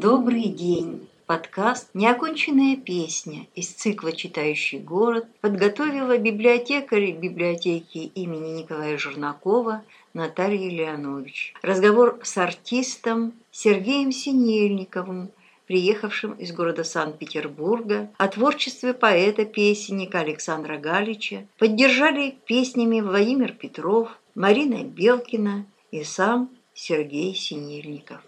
Добрый 0.00 0.44
день! 0.44 1.08
Подкаст 1.26 1.88
«Неоконченная 1.92 2.76
песня» 2.76 3.48
из 3.56 3.66
цикла 3.66 4.12
«Читающий 4.12 4.78
город» 4.78 5.26
подготовила 5.40 6.16
библиотекарь 6.16 7.10
библиотеки 7.10 7.98
имени 8.14 8.60
Николая 8.60 8.96
Журнакова 8.96 9.82
Наталья 10.14 10.70
Леонович. 10.70 11.52
Разговор 11.62 12.20
с 12.22 12.38
артистом 12.38 13.32
Сергеем 13.50 14.12
Синельниковым, 14.12 15.32
приехавшим 15.66 16.34
из 16.34 16.52
города 16.52 16.84
Санкт-Петербурга, 16.84 18.08
о 18.18 18.28
творчестве 18.28 18.94
поэта-песенника 18.94 20.20
Александра 20.20 20.78
Галича 20.78 21.44
поддержали 21.58 22.36
песнями 22.46 23.00
Владимир 23.00 23.52
Петров, 23.52 24.16
Марина 24.36 24.84
Белкина 24.84 25.66
и 25.90 26.04
сам 26.04 26.50
Сергей 26.72 27.34
Синельников. 27.34 28.20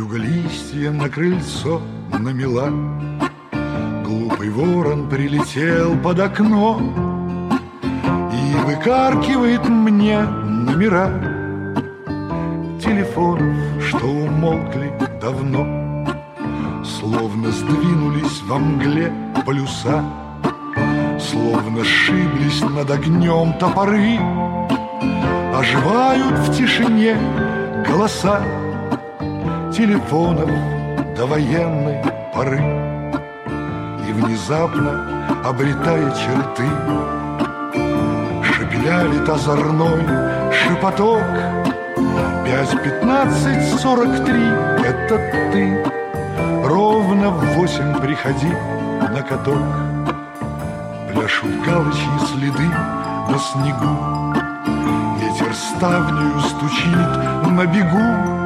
Вьюга 0.00 0.16
листья 0.16 0.90
на 0.92 1.10
крыльцо 1.10 1.82
намела, 2.18 2.70
Глупый 4.02 4.48
ворон 4.48 5.10
прилетел 5.10 5.94
под 5.98 6.20
окно 6.20 6.80
И 8.32 8.56
выкаркивает 8.64 9.68
мне 9.68 10.22
номера 10.22 11.10
Телефонов, 12.82 13.84
что 13.86 14.06
умолкли 14.06 14.90
давно 15.20 15.66
Словно 16.82 17.50
сдвинулись 17.50 18.40
во 18.44 18.58
мгле 18.58 19.12
полюса 19.44 20.02
Словно 21.18 21.84
сшиблись 21.84 22.62
над 22.62 22.90
огнем 22.90 23.52
топоры 23.58 24.18
Оживают 25.54 26.38
в 26.38 26.56
тишине 26.56 27.18
голоса 27.86 28.40
Телефонов 29.72 30.50
до 31.16 31.26
военной 31.26 32.02
поры. 32.34 32.58
И 34.08 34.12
внезапно, 34.12 35.30
обретая 35.44 36.10
черты 36.10 36.64
Шепелялит 38.42 39.28
озорной 39.28 40.02
шепоток. 40.52 41.22
Пять, 42.44 42.82
пятнадцать, 42.82 43.80
сорок 43.80 44.24
три— 44.24 44.42
это 44.84 45.16
ты. 45.52 45.84
Ровно 46.64 47.30
в 47.30 47.54
восемь 47.54 47.94
приходи 48.00 48.52
на 49.00 49.22
каток 49.22 49.62
Пляшут 51.12 51.62
галочьи 51.64 52.18
следы 52.26 52.68
на 53.28 53.38
снегу. 53.38 54.34
Ветер 55.20 55.54
ставнею 55.54 56.40
стучит 56.40 57.46
на 57.46 57.66
бегу 57.66 58.39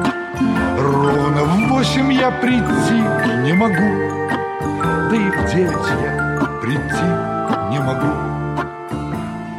Ровно 0.77 1.43
в 1.43 1.69
восемь 1.69 2.11
я 2.11 2.31
прийти 2.31 3.01
не 3.43 3.53
могу. 3.53 4.15
Да 5.09 5.15
и 5.15 5.29
в 5.29 5.53
девять 5.53 5.91
я 6.03 6.49
прийти 6.61 7.07
не 7.71 7.79
могу. 7.79 8.11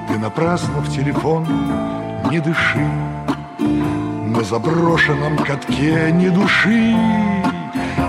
Ты 0.09 0.19
напрасно 0.19 0.81
в 0.81 0.91
телефон 0.91 1.47
не 2.31 2.41
дыши. 2.41 2.87
На 3.59 4.43
заброшенном 4.43 5.39
катке 5.39 6.11
не 6.13 6.29
души. 6.29 6.95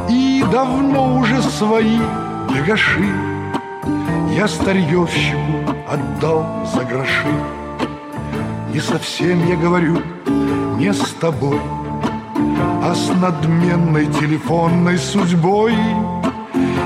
И 0.10 0.44
давно 0.52 1.18
уже 1.18 1.42
свои 1.42 2.00
бегаши. 2.54 3.10
Я 4.36 4.48
старьевщику 4.48 5.76
отдал 5.90 6.46
за 6.74 6.84
гроши. 6.84 7.34
И 8.74 8.80
совсем 8.80 9.48
я 9.48 9.56
говорю 9.56 10.02
не 10.78 10.94
с 10.94 11.14
тобой 11.14 11.60
а 12.90 12.96
с 12.96 13.10
надменной 13.10 14.06
телефонной 14.06 14.98
судьбой 14.98 15.74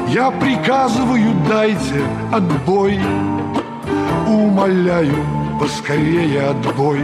Я 0.07 0.31
приказываю, 0.31 1.31
дайте 1.47 2.01
отбой. 2.31 2.99
Умоляю, 4.27 5.15
поскорее 5.59 6.49
отбой. 6.49 7.01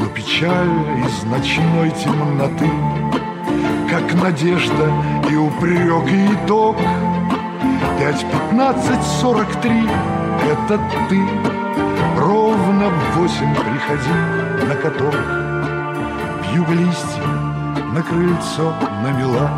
Но 0.00 0.06
печаль 0.08 0.74
из 1.06 1.22
ночной 1.30 1.90
темноты 1.90 2.70
Как 3.88 4.14
надежда 4.20 4.90
и 5.30 5.36
упрек 5.36 6.08
и 6.08 6.26
итог. 6.34 6.76
Пять, 8.00 8.26
пятнадцать, 8.32 9.02
сорок 9.20 9.48
три— 9.60 9.88
это 10.52 10.80
ты. 11.08 11.20
Ровно 12.18 12.88
в 12.88 13.18
восемь 13.18 13.54
приходи 13.54 14.66
на 14.66 14.74
каток 14.74 15.41
Вьюга 16.52 16.74
листья 16.74 17.22
на 17.94 18.02
крыльцо 18.02 18.74
навела. 19.02 19.50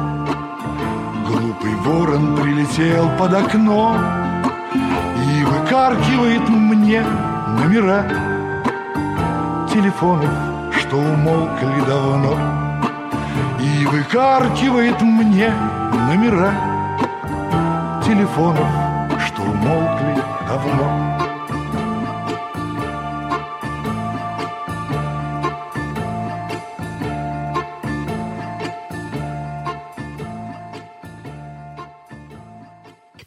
Глупый 1.26 1.74
ворон 1.74 2.36
прилетел 2.36 3.10
под 3.18 3.34
окно 3.34 3.96
И 5.26 5.44
выкаркивает 5.44 6.48
мне 6.48 7.02
номера 7.58 8.04
Телефонов, 9.72 10.30
что 10.78 10.96
умолкли 10.98 11.80
давно 11.84 12.38
И 13.58 13.86
выкаркивает 13.86 15.02
мне 15.02 15.52
номера 16.06 16.52
Телефонов, 18.06 18.68
что 19.26 19.42
умолкли 19.42 20.22
давно 20.46 21.03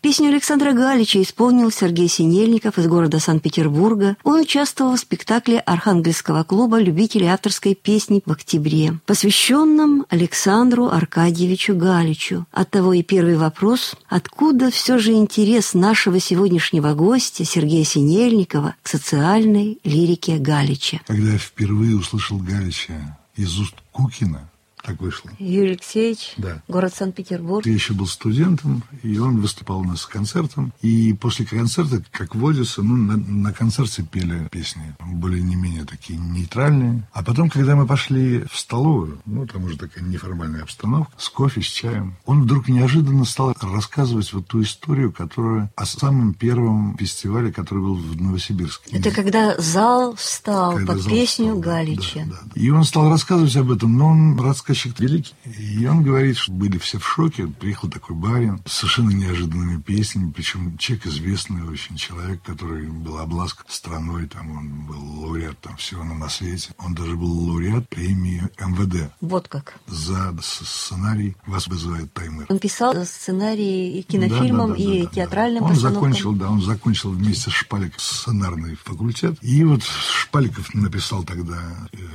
Песню 0.08 0.30
Александра 0.30 0.72
Галича 0.72 1.22
исполнил 1.22 1.70
Сергей 1.70 2.08
Синельников 2.08 2.80
из 2.80 2.88
города 2.88 3.20
Санкт-Петербурга. 3.20 4.16
Он 4.24 4.40
участвовал 4.40 4.96
в 4.96 5.00
спектакле 5.02 5.60
Архангельского 5.60 6.46
клуба 6.46 6.80
любителей 6.80 7.28
авторской 7.28 7.76
песни 7.76 8.24
в 8.26 8.32
октябре, 8.32 9.02
посвященном 9.06 10.06
Александру 10.08 10.88
Аркадьевичу 10.88 11.76
Галичу. 11.76 12.46
Оттого 12.54 12.94
и 12.94 13.04
первый 13.04 13.36
вопрос– 13.36 13.96
откуда 14.08 14.72
все 14.72 14.98
же 14.98 15.12
интерес 15.12 15.74
нашего 15.74 16.22
сегодняшнего 16.22 16.94
гостя 16.94 17.44
Сергея 17.44 17.84
Синельникова 17.84 18.76
к 18.82 18.88
социальной 18.88 19.78
лирике 19.84 20.38
Галича? 20.38 21.02
Когда 21.06 21.34
я 21.34 21.38
впервые 21.38 21.98
услышал 21.98 22.38
Галича 22.38 23.18
из 23.36 23.60
уст 23.60 23.76
Кукина, 23.92 24.50
так 24.88 25.02
вышло. 25.02 25.30
Юрий 25.38 25.72
Алексеевич, 25.72 26.34
да. 26.38 26.64
город 26.70 26.96
Санкт-Петербург. 26.96 27.66
Я 27.66 27.74
еще 27.74 27.94
был 27.94 28.08
студентом, 28.08 28.84
и 29.04 29.18
он 29.18 29.42
выступал 29.42 29.80
у 29.80 29.84
нас 29.84 30.02
с 30.02 30.06
концертом. 30.06 30.72
И 30.82 31.14
после 31.14 31.46
концерта, 31.46 32.02
как 32.12 32.36
водится, 32.36 32.82
ну, 32.82 32.96
на, 32.96 33.18
на 33.18 33.52
концерте 33.52 34.04
пели 34.04 34.48
песни 34.50 34.96
более 35.02 35.44
не 35.44 35.58
менее 35.58 35.84
такие 35.84 36.18
нейтральные. 36.18 37.06
А 37.12 37.22
потом, 37.22 37.50
когда 37.50 37.76
мы 37.76 37.86
пошли 37.86 38.46
в 38.50 38.58
столовую, 38.58 39.20
ну, 39.26 39.46
там 39.46 39.66
уже 39.66 39.78
такая 39.78 40.06
неформальная 40.06 40.64
обстановка, 40.64 41.12
с 41.18 41.28
кофе, 41.28 41.62
с 41.62 41.66
чаем, 41.66 42.16
он 42.26 42.44
вдруг 42.44 42.70
неожиданно 42.70 43.26
стал 43.26 43.54
рассказывать 43.60 44.32
вот 44.32 44.48
ту 44.48 44.62
историю, 44.62 45.12
которая 45.12 45.70
о 45.76 45.86
самом 45.86 46.34
первом 46.34 46.96
фестивале, 46.98 47.52
который 47.52 47.80
был 47.80 47.96
в 47.96 48.22
Новосибирске. 48.22 48.96
Это 48.96 49.12
когда 49.12 49.58
зал 49.58 50.16
встал 50.16 50.76
когда 50.76 50.94
под 50.94 51.02
зал 51.02 51.12
песню 51.12 51.56
встал, 51.56 51.60
Галича. 51.60 52.26
Да, 52.26 52.32
да, 52.32 52.38
да. 52.56 52.62
И 52.62 52.70
он 52.70 52.86
стал 52.86 53.10
рассказывать 53.10 53.56
об 53.58 53.70
этом, 53.72 53.98
но 53.98 54.08
он 54.12 54.38
рассказчик 54.78 55.00
великий. 55.00 55.34
И 55.46 55.86
он 55.88 56.04
говорит, 56.04 56.38
что 56.38 56.52
были 56.52 56.78
все 56.78 57.00
в 57.00 57.08
шоке. 57.08 57.48
Приехал 57.48 57.90
такой 57.90 58.16
барин 58.16 58.62
с 58.66 58.74
совершенно 58.74 59.12
неожиданными 59.12 59.82
песнями, 59.82 60.32
причем 60.32 60.78
человек 60.78 61.08
известный 61.08 61.64
очень, 61.64 61.96
человек, 61.96 62.42
который 62.44 62.88
был 62.88 63.18
обласкан 63.18 63.66
страной, 63.70 64.28
там 64.28 64.52
он 64.52 64.70
был 64.86 65.22
лауреат 65.22 65.60
там 65.60 65.76
всего 65.78 66.04
на 66.04 66.30
свете. 66.30 66.72
Он 66.78 66.94
даже 66.94 67.16
был 67.16 67.32
лауреат 67.32 67.90
премии 67.90 68.44
МВД. 68.60 69.12
Вот 69.22 69.48
как. 69.48 69.76
За 69.88 70.36
сценарий 70.42 71.36
«Вас 71.46 71.68
вызывает 71.68 72.14
таймер». 72.14 72.46
Он 72.50 72.60
писал 72.60 72.94
сценарии 73.06 74.00
и 74.00 74.02
кинофильмам, 74.04 74.72
да, 74.72 74.78
да, 74.78 74.84
да, 74.84 74.92
и 74.92 75.04
да, 75.04 75.10
театральным 75.10 75.64
да. 75.64 75.70
Он 75.70 75.76
закончил, 75.76 76.34
да, 76.34 76.50
он 76.50 76.62
закончил 76.62 77.12
вместе 77.12 77.50
с 77.50 77.54
Шпаликом 77.54 78.00
сценарный 78.00 78.76
факультет. 78.76 79.38
И 79.42 79.64
вот 79.64 79.84
Шпаликов 79.84 80.74
написал 80.74 81.24
тогда 81.24 81.58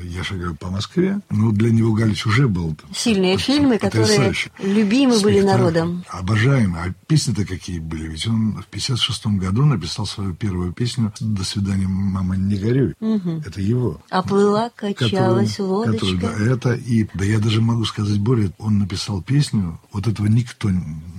«Я 0.02 0.22
шагаю 0.22 0.54
по 0.54 0.70
Москве». 0.70 1.20
Но 1.30 1.50
для 1.50 1.70
него 1.70 1.92
Галич 1.92 2.26
уже 2.26 2.48
был... 2.52 2.76
Сильные 2.94 3.36
фильмы, 3.36 3.78
которые 3.78 4.32
любимы 4.58 5.20
были 5.20 5.40
народом. 5.40 6.04
Обожаемы. 6.08 6.78
А 6.78 6.94
песни-то 7.06 7.44
какие 7.44 7.78
были? 7.78 8.08
Ведь 8.08 8.26
он 8.26 8.62
в 8.62 8.66
56 8.66 9.26
году 9.26 9.64
написал 9.64 10.06
свою 10.06 10.34
первую 10.34 10.72
песню 10.72 11.12
«До 11.20 11.44
свидания, 11.44 11.86
мама, 11.86 12.36
не 12.36 12.56
горюй». 12.56 12.94
Угу. 13.00 13.42
Это 13.46 13.60
его. 13.60 14.00
А 14.10 14.22
плыла, 14.22 14.70
качалась 14.74 15.52
которую, 15.52 15.72
лодочка. 15.72 16.16
Которую, 16.16 16.20
да, 16.20 16.54
это 16.54 16.72
и... 16.74 17.08
Да 17.14 17.24
я 17.24 17.38
даже 17.38 17.60
могу 17.60 17.84
сказать 17.84 18.18
более, 18.18 18.52
он 18.58 18.78
написал 18.78 19.22
песню, 19.22 19.80
вот 19.92 20.06
этого 20.06 20.26
никто 20.26 20.70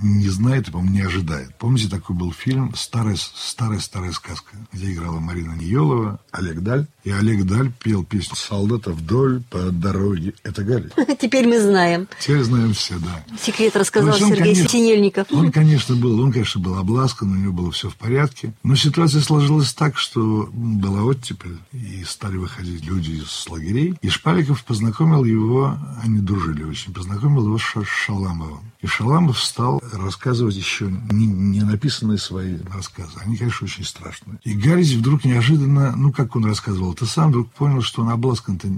не 0.02 0.28
знает 0.28 0.68
и, 0.68 0.70
по-моему, 0.70 0.94
не 0.94 1.00
ожидает. 1.02 1.54
Помните, 1.58 1.88
такой 1.88 2.16
был 2.16 2.32
фильм 2.32 2.72
«Старая, 2.76 3.16
старая, 3.16 3.80
старая 3.80 4.12
сказка», 4.12 4.56
где 4.72 4.92
играла 4.92 5.20
Марина 5.20 5.54
Ниелова, 5.54 6.20
Олег 6.30 6.60
Даль. 6.60 6.86
И 7.04 7.10
Олег 7.10 7.44
Даль 7.44 7.72
пел 7.82 8.04
песню 8.04 8.36
«Солдата 8.36 8.92
вдоль 8.92 9.42
по 9.50 9.70
дороге». 9.70 10.34
Это 10.42 10.62
Галя. 10.62 10.90
Теперь 11.24 11.48
мы 11.48 11.58
знаем. 11.58 12.06
Теперь 12.20 12.42
знаем 12.42 12.74
все, 12.74 12.98
да. 12.98 13.24
Секрет 13.40 13.74
рассказал 13.76 14.14
есть, 14.14 14.26
Сергей 14.26 14.42
конечно, 14.42 14.68
Синельников. 14.68 15.26
Он, 15.32 15.50
конечно, 15.50 15.96
был, 15.96 16.20
он, 16.20 16.30
конечно, 16.30 16.60
был 16.60 16.76
обласкан, 16.76 17.32
у 17.32 17.34
него 17.34 17.52
было 17.54 17.72
все 17.72 17.88
в 17.88 17.96
порядке. 17.96 18.52
Но 18.62 18.76
ситуация 18.76 19.22
сложилась 19.22 19.72
так, 19.72 19.96
что 19.96 20.50
была 20.52 21.02
оттепель, 21.02 21.56
и 21.72 22.04
стали 22.04 22.36
выходить 22.36 22.84
люди 22.84 23.12
из 23.12 23.46
лагерей. 23.48 23.94
И 24.02 24.10
Шпаликов 24.10 24.62
познакомил 24.64 25.24
его, 25.24 25.78
они 26.02 26.18
дружили 26.18 26.62
очень, 26.62 26.92
познакомил 26.92 27.46
его 27.46 27.56
с 27.56 27.84
Шаламовым. 27.84 28.60
И 28.82 28.86
Шаламов 28.86 29.42
стал 29.42 29.82
рассказывать 29.94 30.56
еще 30.56 30.92
не, 31.10 31.24
не 31.24 31.62
написанные 31.62 32.18
свои 32.18 32.58
рассказы. 32.70 33.12
Они, 33.24 33.38
конечно, 33.38 33.64
очень 33.64 33.82
страшные. 33.82 34.38
И 34.44 34.52
Гарич 34.52 34.96
вдруг 34.96 35.24
неожиданно, 35.24 35.96
ну, 35.96 36.12
как 36.12 36.36
он 36.36 36.44
рассказывал, 36.44 36.92
ты 36.92 37.06
сам 37.06 37.30
вдруг 37.30 37.50
понял, 37.52 37.80
что 37.80 38.02
он 38.02 38.10
обласкан-то 38.10 38.68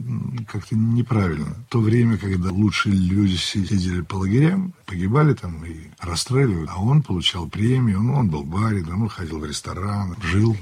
как-то 0.47 0.77
неправильно. 0.77 1.57
В 1.69 1.73
то 1.73 1.81
время, 1.81 2.19
когда 2.31 2.51
лучшие 2.51 2.95
люди 2.95 3.37
сидели 3.37 4.01
по 4.01 4.17
лагерям, 4.17 4.75
погибали 4.87 5.35
там 5.35 5.65
и 5.65 5.91
расстреливали, 6.01 6.69
а 6.71 6.81
он 6.81 7.03
получал 7.03 7.49
премию, 7.49 8.01
ну, 8.01 8.15
он 8.15 8.31
был 8.31 8.45
барин, 8.45 8.91
он 8.93 9.09
ходил 9.09 9.41
в 9.41 9.45
ресторан, 9.45 10.17
жил, 10.23 10.57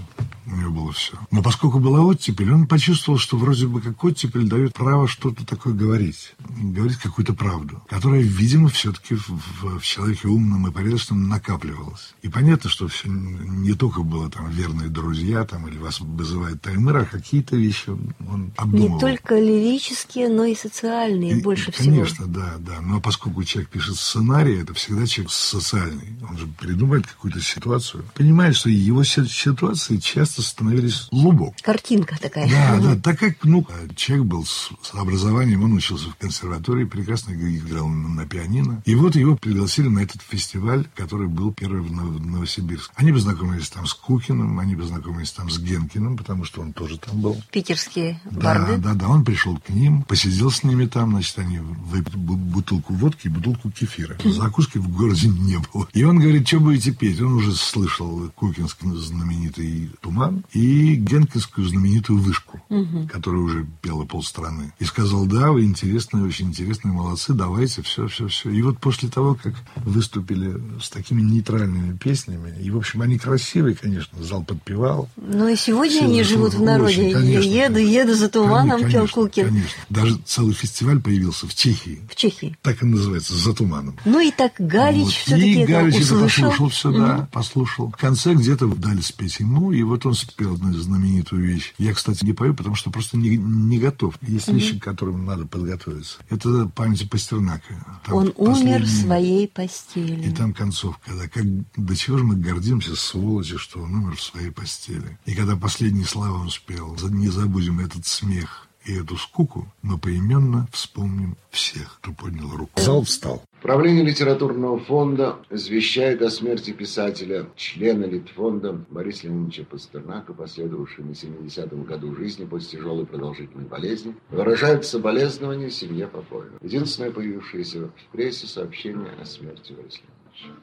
у 0.46 0.56
него 0.56 0.70
было 0.70 0.92
все. 0.92 1.16
Но 1.30 1.42
поскольку 1.42 1.78
была 1.78 2.00
оттепель, 2.00 2.52
он 2.52 2.66
почувствовал, 2.66 3.18
что 3.18 3.36
вроде 3.36 3.66
бы 3.66 3.80
как 3.80 4.02
оттепель 4.04 4.48
дает 4.48 4.74
право 4.74 5.08
что-то 5.08 5.46
такое 5.46 5.72
говорить, 5.72 6.34
говорить 6.38 6.98
какую-то 6.98 7.34
правду, 7.34 7.82
которая, 7.88 8.20
видимо, 8.20 8.68
все-таки 8.68 9.14
в, 9.14 9.78
в, 9.78 9.82
человеке 9.82 10.28
умном 10.28 10.66
и 10.66 10.72
порядочном 10.72 11.28
накапливалась. 11.28 12.14
И 12.22 12.28
понятно, 12.28 12.68
что 12.68 12.88
все 12.88 13.08
не 13.08 13.74
только 13.74 14.02
было 14.02 14.30
там 14.30 14.50
верные 14.50 14.88
друзья 14.88 15.44
там 15.44 15.66
или 15.68 15.78
вас 15.78 16.00
вызывает 16.00 16.60
таймыр, 16.60 16.98
а 16.98 17.04
какие-то 17.04 17.56
вещи 17.56 17.90
он 17.90 18.52
обдумывал. 18.56 18.94
Не 18.94 19.00
только 19.00 19.38
лирические, 19.38 20.28
но 20.28 20.44
и 20.44 20.54
социальные 20.54 21.38
и, 21.38 21.42
больше 21.42 21.72
конечно, 21.72 22.04
всего. 22.04 22.24
Конечно, 22.24 22.26
да, 22.26 22.54
да. 22.58 22.80
Но 22.80 23.00
поскольку 23.00 23.42
человек 23.44 23.70
пишет 23.70 23.96
сценарий, 24.14 24.60
это 24.60 24.74
всегда 24.74 25.06
человек 25.06 25.32
социальный. 25.32 26.16
Он 26.28 26.38
же 26.38 26.46
придумает 26.46 27.06
какую-то 27.06 27.40
ситуацию. 27.40 28.04
Понимает, 28.14 28.54
что 28.54 28.70
его 28.70 29.02
ситуации 29.02 29.96
часто 29.96 30.42
становились 30.42 31.08
лубок. 31.10 31.56
Картинка 31.62 32.16
такая. 32.20 32.48
Да, 32.48 32.78
да. 32.80 33.00
Так 33.00 33.18
как, 33.18 33.42
ну, 33.42 33.66
человек 33.96 34.26
был 34.26 34.44
с, 34.44 34.70
образованием, 34.92 35.64
он 35.64 35.72
учился 35.72 36.10
в 36.10 36.16
консерватории, 36.16 36.84
прекрасно 36.84 37.32
играл 37.32 37.88
на, 37.88 38.24
пианино. 38.26 38.82
И 38.84 38.94
вот 38.94 39.16
его 39.16 39.36
пригласили 39.36 39.88
на 39.88 40.00
этот 40.00 40.22
фестиваль, 40.22 40.86
который 40.94 41.26
был 41.26 41.52
первый 41.52 41.80
в, 41.82 41.92
Новосибирске. 42.24 42.92
Они 42.96 43.12
познакомились 43.12 43.68
там 43.68 43.86
с 43.86 43.94
Кукиным, 43.94 44.60
они 44.60 44.76
познакомились 44.76 45.32
там 45.32 45.50
с 45.50 45.58
Генкиным, 45.58 46.16
потому 46.16 46.44
что 46.44 46.62
он 46.62 46.72
тоже 46.72 46.98
там 46.98 47.20
был. 47.20 47.42
Питерские 47.50 48.20
барды. 48.30 48.76
Да, 48.76 48.92
да, 48.92 48.94
да. 48.94 49.08
Он 49.08 49.24
пришел 49.24 49.58
к 49.58 49.68
ним, 49.70 50.02
посидел 50.02 50.50
с 50.50 50.62
ними 50.62 50.86
там, 50.86 51.10
значит, 51.10 51.38
они 51.38 51.58
выпили 51.58 52.16
бутылку 52.16 52.94
водки 52.94 53.26
и 53.26 53.30
бутылку 53.30 53.70
кефира. 53.70 54.03
Закуски 54.24 54.78
в 54.78 54.88
городе 54.88 55.28
не 55.40 55.58
было. 55.72 55.88
И 55.92 56.04
он 56.04 56.18
говорит, 56.18 56.46
что 56.46 56.60
будете 56.60 56.92
петь? 56.92 57.20
Он 57.20 57.34
уже 57.34 57.52
слышал 57.52 58.30
Кукинский 58.34 58.90
знаменитый 58.94 59.90
«Туман» 60.00 60.44
и 60.52 60.94
Генкинскую 60.94 61.66
знаменитую 61.66 62.18
«Вышку», 62.18 62.60
угу. 62.68 63.08
которая 63.10 63.40
уже 63.40 63.66
пела 63.82 64.04
полстраны. 64.04 64.72
И 64.78 64.84
сказал, 64.84 65.26
да, 65.26 65.50
вы 65.52 65.64
интересные, 65.64 66.24
очень 66.24 66.48
интересные, 66.48 66.92
молодцы, 66.92 67.32
давайте, 67.32 67.82
все, 67.82 68.06
все, 68.08 68.28
все. 68.28 68.50
И 68.50 68.62
вот 68.62 68.78
после 68.78 69.08
того, 69.08 69.38
как 69.40 69.54
выступили 69.76 70.60
с 70.80 70.88
такими 70.90 71.22
нейтральными 71.22 71.96
песнями, 71.96 72.54
и, 72.60 72.70
в 72.70 72.76
общем, 72.76 73.02
они 73.02 73.18
красивые, 73.18 73.74
конечно, 73.74 74.22
зал 74.22 74.44
подпевал. 74.44 75.08
Ну 75.16 75.48
и 75.48 75.56
сегодня 75.56 75.96
все, 75.96 76.04
они 76.04 76.22
живут 76.22 76.54
в 76.54 76.62
народе. 76.62 77.02
Очень, 77.02 77.12
конечно, 77.12 77.48
еду, 77.48 77.78
еду 77.78 78.14
за 78.14 78.28
туманом, 78.28 78.80
конечно, 78.80 79.00
пел 79.00 79.08
Кукин. 79.08 79.48
Конечно. 79.48 79.82
Даже 79.90 80.16
целый 80.24 80.54
фестиваль 80.54 81.00
появился 81.00 81.46
в 81.46 81.54
Чехии. 81.54 82.00
В 82.10 82.16
Чехии. 82.16 82.56
Так 82.62 82.82
и 82.82 82.86
называется, 82.86 83.34
«За 83.34 83.52
туманом». 83.52 83.93
Ну 84.04 84.20
и 84.20 84.30
так 84.30 84.54
Галич 84.58 85.04
вот. 85.04 85.12
все-таки 85.12 85.62
И 85.62 85.64
Галич 85.64 85.96
это 85.96 86.20
послушал 86.20 86.68
все, 86.68 86.90
mm-hmm. 86.90 86.98
да, 86.98 87.28
послушал. 87.32 87.88
В 87.90 87.96
конце 87.96 88.34
где-то 88.34 88.66
дали 88.66 89.00
спеть 89.00 89.40
ему, 89.40 89.72
и 89.72 89.82
вот 89.82 90.06
он 90.06 90.14
спел 90.14 90.54
одну 90.54 90.72
знаменитую 90.72 91.44
вещь. 91.44 91.74
Я, 91.78 91.94
кстати, 91.94 92.24
не 92.24 92.32
пою, 92.32 92.54
потому 92.54 92.74
что 92.74 92.90
просто 92.90 93.16
не, 93.16 93.36
не 93.36 93.78
готов. 93.78 94.14
Есть 94.22 94.48
mm-hmm. 94.48 94.54
вещи, 94.54 94.78
к 94.78 94.84
которым 94.84 95.24
надо 95.24 95.46
подготовиться. 95.46 96.18
Это 96.30 96.66
память 96.74 97.08
Пастернака. 97.08 98.00
Там 98.04 98.14
он 98.14 98.32
умер 98.36 98.82
в 98.82 98.88
своей 98.88 99.48
постели. 99.48 100.28
И 100.28 100.32
там 100.32 100.52
концовка, 100.52 101.12
да, 101.14 101.28
как, 101.28 101.44
до 101.76 101.96
чего 101.96 102.18
же 102.18 102.24
мы 102.24 102.36
гордимся, 102.36 102.96
сволочи, 102.96 103.56
что 103.56 103.80
он 103.80 103.94
умер 103.94 104.16
в 104.16 104.22
своей 104.22 104.50
постели. 104.50 105.18
И 105.26 105.34
когда 105.34 105.56
последние 105.56 106.06
слова 106.06 106.38
он 106.38 106.50
спел, 106.50 106.96
не 107.10 107.28
забудем 107.28 107.80
этот 107.80 108.06
смех, 108.06 108.68
и 108.84 108.92
эту 108.94 109.16
скуку 109.16 109.72
мы 109.82 109.98
поименно 109.98 110.68
вспомним 110.72 111.36
всех, 111.50 111.98
кто 112.00 112.12
поднял 112.12 112.50
руку. 112.50 112.80
Зал 112.80 113.02
встал. 113.02 113.42
Правление 113.64 114.04
литературного 114.04 114.78
фонда 114.78 115.38
извещает 115.48 116.20
о 116.20 116.28
смерти 116.28 116.72
писателя, 116.72 117.46
члена 117.56 118.04
Литфонда 118.04 118.74
Бориса 118.90 119.26
Леонидовича 119.26 119.64
Пастернака, 119.64 120.34
последовавшей 120.34 121.02
на 121.02 121.12
70-м 121.12 121.84
году 121.84 122.14
жизни 122.14 122.44
после 122.44 122.78
тяжелой 122.78 123.06
продолжительной 123.06 123.64
болезни. 123.64 124.14
Выражают 124.28 124.84
соболезнования 124.84 125.70
семье 125.70 126.08
покойного. 126.08 126.58
Единственное 126.60 127.10
появившееся 127.10 127.86
в 127.86 128.12
прессе 128.12 128.46
сообщение 128.46 129.12
о 129.18 129.24
смерти 129.24 129.72
Бориса 129.72 130.00
Леонидовича. 130.02 130.60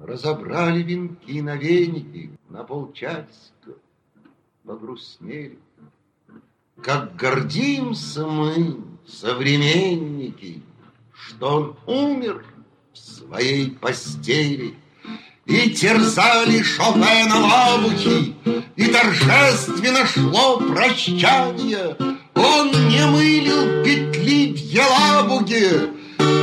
Разобрали 0.00 0.82
венки 0.82 1.40
на 1.40 1.54
веники, 1.54 2.32
на 2.48 2.64
полчасика 2.64 3.76
погрустнели. 4.64 5.60
Как 6.82 7.14
гордимся 7.14 8.26
мы, 8.26 8.78
современники, 9.06 10.60
Что 11.28 11.48
он 11.56 11.76
умер 11.86 12.44
в 12.92 12.98
своей 12.98 13.70
постели, 13.70 14.74
И 15.46 15.70
терзали 15.70 16.62
Шопена 16.62 17.38
лавухи, 17.40 18.34
И 18.76 18.86
торжественно 18.86 20.06
шло 20.06 20.58
прощание. 20.58 21.96
Он 22.34 22.70
не 22.88 23.06
мылил 23.06 23.84
петли 23.84 24.52
в 24.52 24.56
Елабуге, 24.56 25.90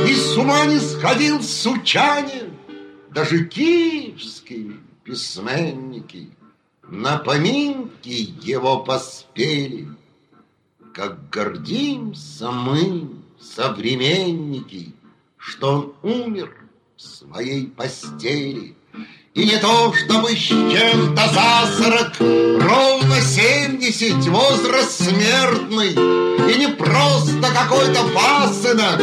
И 0.08 0.14
с 0.14 0.36
ума 0.36 0.64
не 0.66 0.78
сходил 0.78 1.38
в 1.38 1.44
Сучане. 1.44 2.50
Даже 3.10 3.46
киевские 3.46 4.76
письменники 5.04 6.30
На 6.82 7.18
поминки 7.18 8.34
его 8.42 8.80
поспели— 8.80 9.88
как 10.92 11.30
гордимся 11.30 12.50
мы, 12.50 13.08
современники, 13.40 14.94
Что 15.36 15.94
он 16.02 16.10
умер 16.10 16.54
в 16.96 17.00
своей 17.00 17.66
постели. 17.66 18.76
И 19.32 19.44
не 19.44 19.58
то, 19.58 19.92
чтобы 19.94 20.30
с 20.30 20.38
чем-то 20.38 21.28
за 21.28 21.82
сорок, 21.82 22.20
Ровно 22.20 23.20
семьдесят 23.20 24.26
возраст 24.26 25.02
смертный, 25.02 25.92
И 25.92 26.58
не 26.58 26.68
просто 26.68 27.40
какой-то 27.40 28.04
пасынок, 28.14 28.98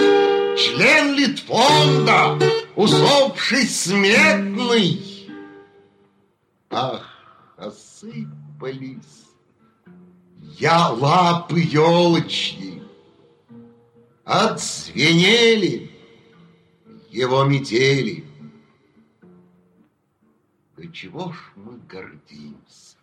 Член 0.58 1.14
Литфонда, 1.16 2.40
усопший 2.76 3.68
сметный. 3.68 5.02
Ах, 6.70 7.04
осыпались 7.58 9.18
я 10.60 10.90
лапы 10.90 11.60
елочьи. 11.60 12.57
Отзвенели 14.30 15.90
его 17.10 17.46
метели. 17.46 18.26
Да 20.76 20.86
чего 20.92 21.32
ж 21.32 21.38
мы 21.56 21.78
гордимся, 21.88 22.98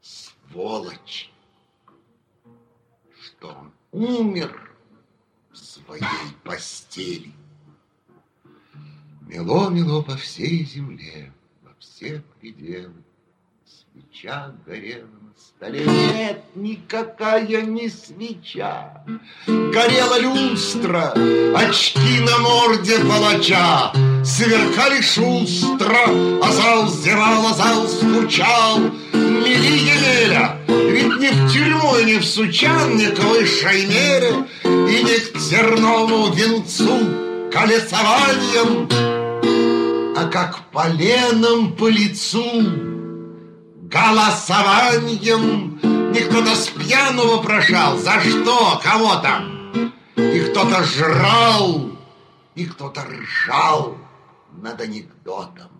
сволочи, 0.00 1.28
что 3.20 3.48
он 3.48 3.72
умер 3.90 4.74
в 5.50 5.58
своей 5.58 6.32
постели. 6.44 7.34
Мело-мело 9.26 10.00
по 10.00 10.16
всей 10.16 10.64
земле, 10.64 11.30
во 11.62 11.74
все 11.78 12.24
пределы 12.40 13.04
Свеча 13.92 14.54
горела 14.66 15.04
на 15.04 15.32
столе. 15.36 15.84
Нет, 15.84 16.42
никакая 16.54 17.60
не 17.60 17.90
свеча. 17.90 19.04
Горела 19.46 20.18
люстра, 20.18 21.12
очки 21.54 22.20
на 22.20 22.38
морде 22.38 22.98
палача. 23.00 23.92
Сверкали 24.24 25.02
шустро, 25.02 26.06
а 26.42 26.52
зал 26.52 26.88
зевал, 26.88 27.48
а 27.48 27.54
зал 27.54 27.86
скучал. 27.86 28.78
Мели 29.12 29.90
Емеля, 29.90 30.56
ведь 30.68 31.18
не 31.18 31.28
в 31.28 31.52
тюрьму 31.52 31.98
и 31.98 32.04
не 32.04 32.18
в 32.18 32.24
Сучан, 32.24 32.96
не 32.96 33.08
к 33.08 33.18
высшей 33.18 33.86
мере 33.88 34.46
и 34.64 35.02
не 35.02 35.18
к 35.18 35.38
терному 35.38 36.32
венцу 36.32 37.50
колесованием, 37.52 38.88
а 40.16 40.28
как 40.30 40.70
поленом 40.70 41.76
по 41.76 41.88
лицу 41.88 42.91
голосованием. 43.92 45.78
Не 46.12 46.20
кто-то 46.20 46.54
с 46.54 46.68
пьяного 46.68 47.42
прошал, 47.42 47.98
за 47.98 48.20
что, 48.20 48.80
кого 48.82 49.16
там. 49.16 49.92
И 50.16 50.40
кто-то 50.50 50.82
жрал, 50.84 51.90
и 52.54 52.66
кто-то 52.66 53.04
ржал 53.04 53.98
над 54.52 54.80
анекдотом. 54.80 55.70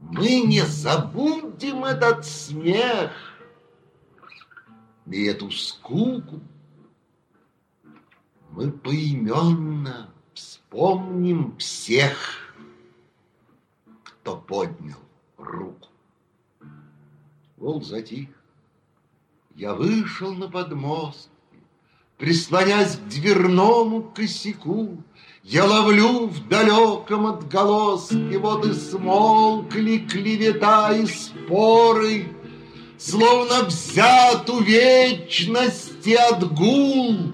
Мы 0.00 0.40
не 0.40 0.62
забудем 0.62 1.84
этот 1.84 2.26
смех 2.26 3.12
и 5.06 5.24
эту 5.24 5.50
скуку. 5.50 6.40
Мы 8.50 8.70
поименно 8.70 10.10
вспомним 10.34 11.56
всех, 11.56 12.54
кто 14.02 14.36
поднял 14.36 14.98
руку. 15.38 15.91
Волк 17.62 17.84
затих. 17.84 18.28
Я 19.54 19.74
вышел 19.74 20.34
на 20.34 20.48
подмост, 20.50 21.30
Прислонясь 22.18 22.96
к 22.96 23.08
дверному 23.08 24.02
косяку, 24.02 24.96
Я 25.44 25.66
ловлю 25.66 26.26
в 26.26 26.48
далеком 26.48 27.26
отголоске, 27.26 28.36
Вот 28.38 28.66
и 28.66 28.72
смолкли 28.72 29.98
клевета 29.98 30.92
и 30.92 31.06
споры, 31.06 32.34
Словно 32.98 33.62
взят 33.62 34.50
у 34.50 34.60
вечности 34.60 36.14
отгул, 36.14 37.32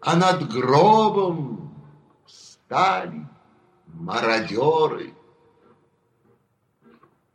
А 0.00 0.16
над 0.16 0.50
гробом 0.50 1.72
стали 2.26 3.28
мародеры 3.86 5.14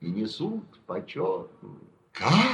и 0.01 0.09
несут 0.09 0.76
почетную 0.88 1.82
караул. 2.13 2.48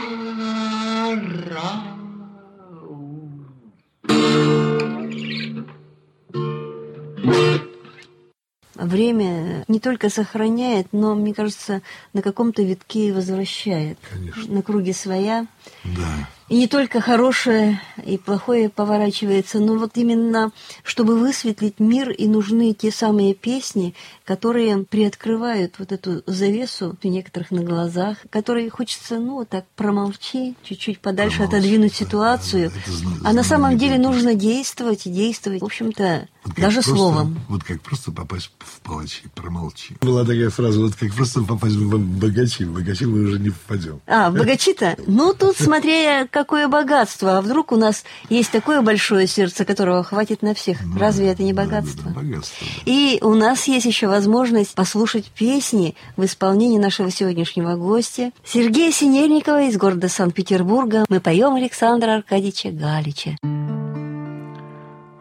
Время 8.76 9.64
не 9.68 9.80
только 9.80 10.10
сохраняет, 10.10 10.88
но, 10.92 11.16
мне 11.16 11.34
кажется, 11.34 11.82
на 12.12 12.22
каком-то 12.22 12.64
витке 12.64 13.08
и 13.08 13.12
возвращает. 13.12 13.98
Конечно. 14.12 14.54
На 14.54 14.62
круге 14.62 14.94
своя. 14.94 15.48
Да. 15.84 16.28
И 16.54 16.56
не 16.56 16.68
только 16.68 17.02
хорошее 17.02 17.82
и 18.06 18.20
плохое 18.20 18.70
поворачивается, 18.70 19.58
но 19.58 19.74
вот 19.76 19.94
именно, 19.96 20.52
чтобы 20.84 21.18
высветлить 21.18 21.80
мир, 21.80 22.12
и 22.12 22.28
нужны 22.28 22.76
те 22.76 22.92
самые 22.92 23.34
песни, 23.34 23.96
которые 24.24 24.84
приоткрывают 24.86 25.80
вот 25.80 25.92
эту 25.92 26.22
завесу 26.28 26.96
у 27.04 27.08
некоторых 27.08 27.50
на 27.50 27.64
глазах, 27.64 28.18
которые 28.30 28.70
хочется, 28.70 29.18
ну, 29.18 29.44
так 29.50 29.66
промолчи, 29.76 30.54
чуть-чуть 30.62 31.00
подальше 31.00 31.38
Промолчи, 31.38 31.58
отодвинуть 31.58 31.96
ситуацию. 31.96 32.70
да, 32.70 32.80
это 32.80 32.92
зна- 32.92 33.12
а 33.24 33.34
на 33.34 33.44
самом 33.44 33.80
деле 33.80 33.96
знаменитая 33.96 34.14
нужно 34.14 34.36
действовать 34.36 35.08
и 35.08 35.10
действовать, 35.10 35.62
в 35.64 35.66
общем-то, 35.66 36.28
Вот 36.44 36.54
как 36.54 36.62
даже 36.66 36.76
просто- 36.82 36.92
словом. 36.92 37.40
Вот 37.50 37.64
как 37.64 37.82
просто 37.82 38.12
попасть 38.12 38.52
в 38.60 38.80
палачи, 38.82 39.24
промолчи. 39.34 39.96
Была 40.02 40.24
такая 40.24 40.52
фраза, 40.52 40.80
вот 40.80 40.94
как 40.94 41.12
просто 41.16 41.42
попасть 41.42 41.76
в 41.78 41.98
богачи, 42.20 42.64
в 42.66 42.74
богачи 42.74 43.06
мы 43.08 43.24
уже 43.24 43.40
не 43.40 43.50
попадем. 43.50 44.02
А, 44.06 44.30
в 44.30 44.36
богачи-то? 44.36 44.96
Ну, 45.08 45.34
тут 45.34 45.58
смотря 45.58 46.28
какое 46.44 46.68
богатство. 46.68 47.38
А 47.38 47.42
вдруг 47.42 47.72
у 47.72 47.78
нас 47.78 48.04
есть 48.30 48.52
такое 48.52 48.82
большое 48.82 49.28
сердце, 49.28 49.64
которого 49.64 50.04
хватит 50.04 50.42
на 50.42 50.54
всех? 50.54 50.78
Ну, 50.84 51.00
Разве 51.00 51.28
это 51.30 51.42
не 51.42 51.54
да, 51.54 51.64
да, 51.64 51.70
богатство? 51.70 52.12
да, 52.12 52.20
богатство, 52.20 52.68
да. 52.68 52.82
И 52.86 53.20
у 53.22 53.34
нас 53.34 53.64
есть 53.70 53.86
еще 53.86 54.08
возможность 54.08 54.76
послушать 54.76 55.28
песни 55.28 55.96
в 56.18 56.26
исполнении 56.26 56.78
нашего 56.78 57.10
сегодняшнего 57.12 57.76
гостя 57.76 58.32
Сергея 58.46 58.92
Синельникова 58.92 59.64
из 59.64 59.78
города 59.78 60.10
Санкт-Петербурга. 60.10 61.06
Мы 61.08 61.22
поем 61.22 61.56
Александра 61.56 62.16
Аркадьевича 62.16 62.72
Галича. 62.72 63.38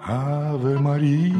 Аве 0.04 0.78
Мария. 0.78 1.32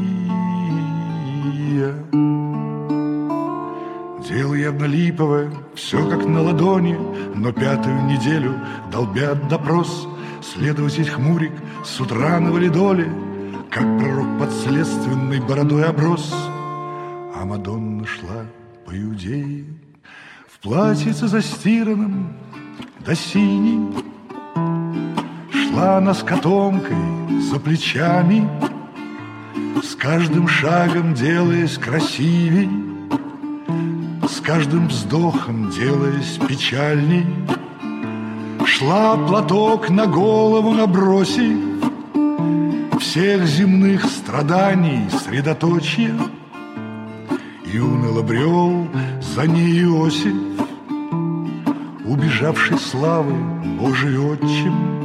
Дело 4.27 4.53
явно 4.53 4.85
липовое, 4.85 5.51
все 5.75 6.09
как 6.09 6.25
на 6.25 6.41
ладони, 6.41 6.97
Но 7.35 7.51
пятую 7.51 8.05
неделю 8.05 8.57
долбят 8.91 9.49
допрос. 9.49 10.07
Следователь 10.41 11.09
Хмурик 11.09 11.51
с 11.83 11.99
утра 11.99 12.39
на 12.39 12.51
валидоле, 12.51 13.11
Как 13.69 13.83
пророк 13.99 14.39
подследственной 14.39 15.41
бородой 15.41 15.85
оброс. 15.85 16.33
А 17.35 17.43
Мадонна 17.45 18.05
шла 18.05 18.45
по 18.85 18.97
Иудее 18.97 19.65
В 20.47 20.59
платьице 20.59 21.27
застиранном 21.27 22.33
до 23.05 23.15
синей, 23.15 23.93
Шла 25.51 25.97
она 25.97 26.13
с 26.13 26.23
котомкой 26.23 27.41
за 27.41 27.59
плечами, 27.59 28.47
С 29.83 29.95
каждым 29.95 30.47
шагом 30.47 31.13
делаясь 31.13 31.77
красивей, 31.77 32.92
С 34.27 34.39
каждым 34.39 34.87
вздохом 34.87 35.69
делаясь 35.69 36.39
печальней. 36.47 37.25
Шла 38.65 39.17
платок 39.17 39.89
на 39.89 40.07
голову 40.07 40.73
набросив, 40.73 41.57
Всех 42.99 43.45
земных 43.45 44.05
страданий 44.05 45.09
средоточие, 45.09 46.15
И 47.71 47.79
уныло 47.79 48.21
брел 48.21 48.87
за 49.35 49.45
ней 49.45 49.83
Иосиф, 49.83 50.35
Убежавший 52.05 52.79
славы 52.79 53.33
Божий 53.79 54.17
отчим. 54.17 55.02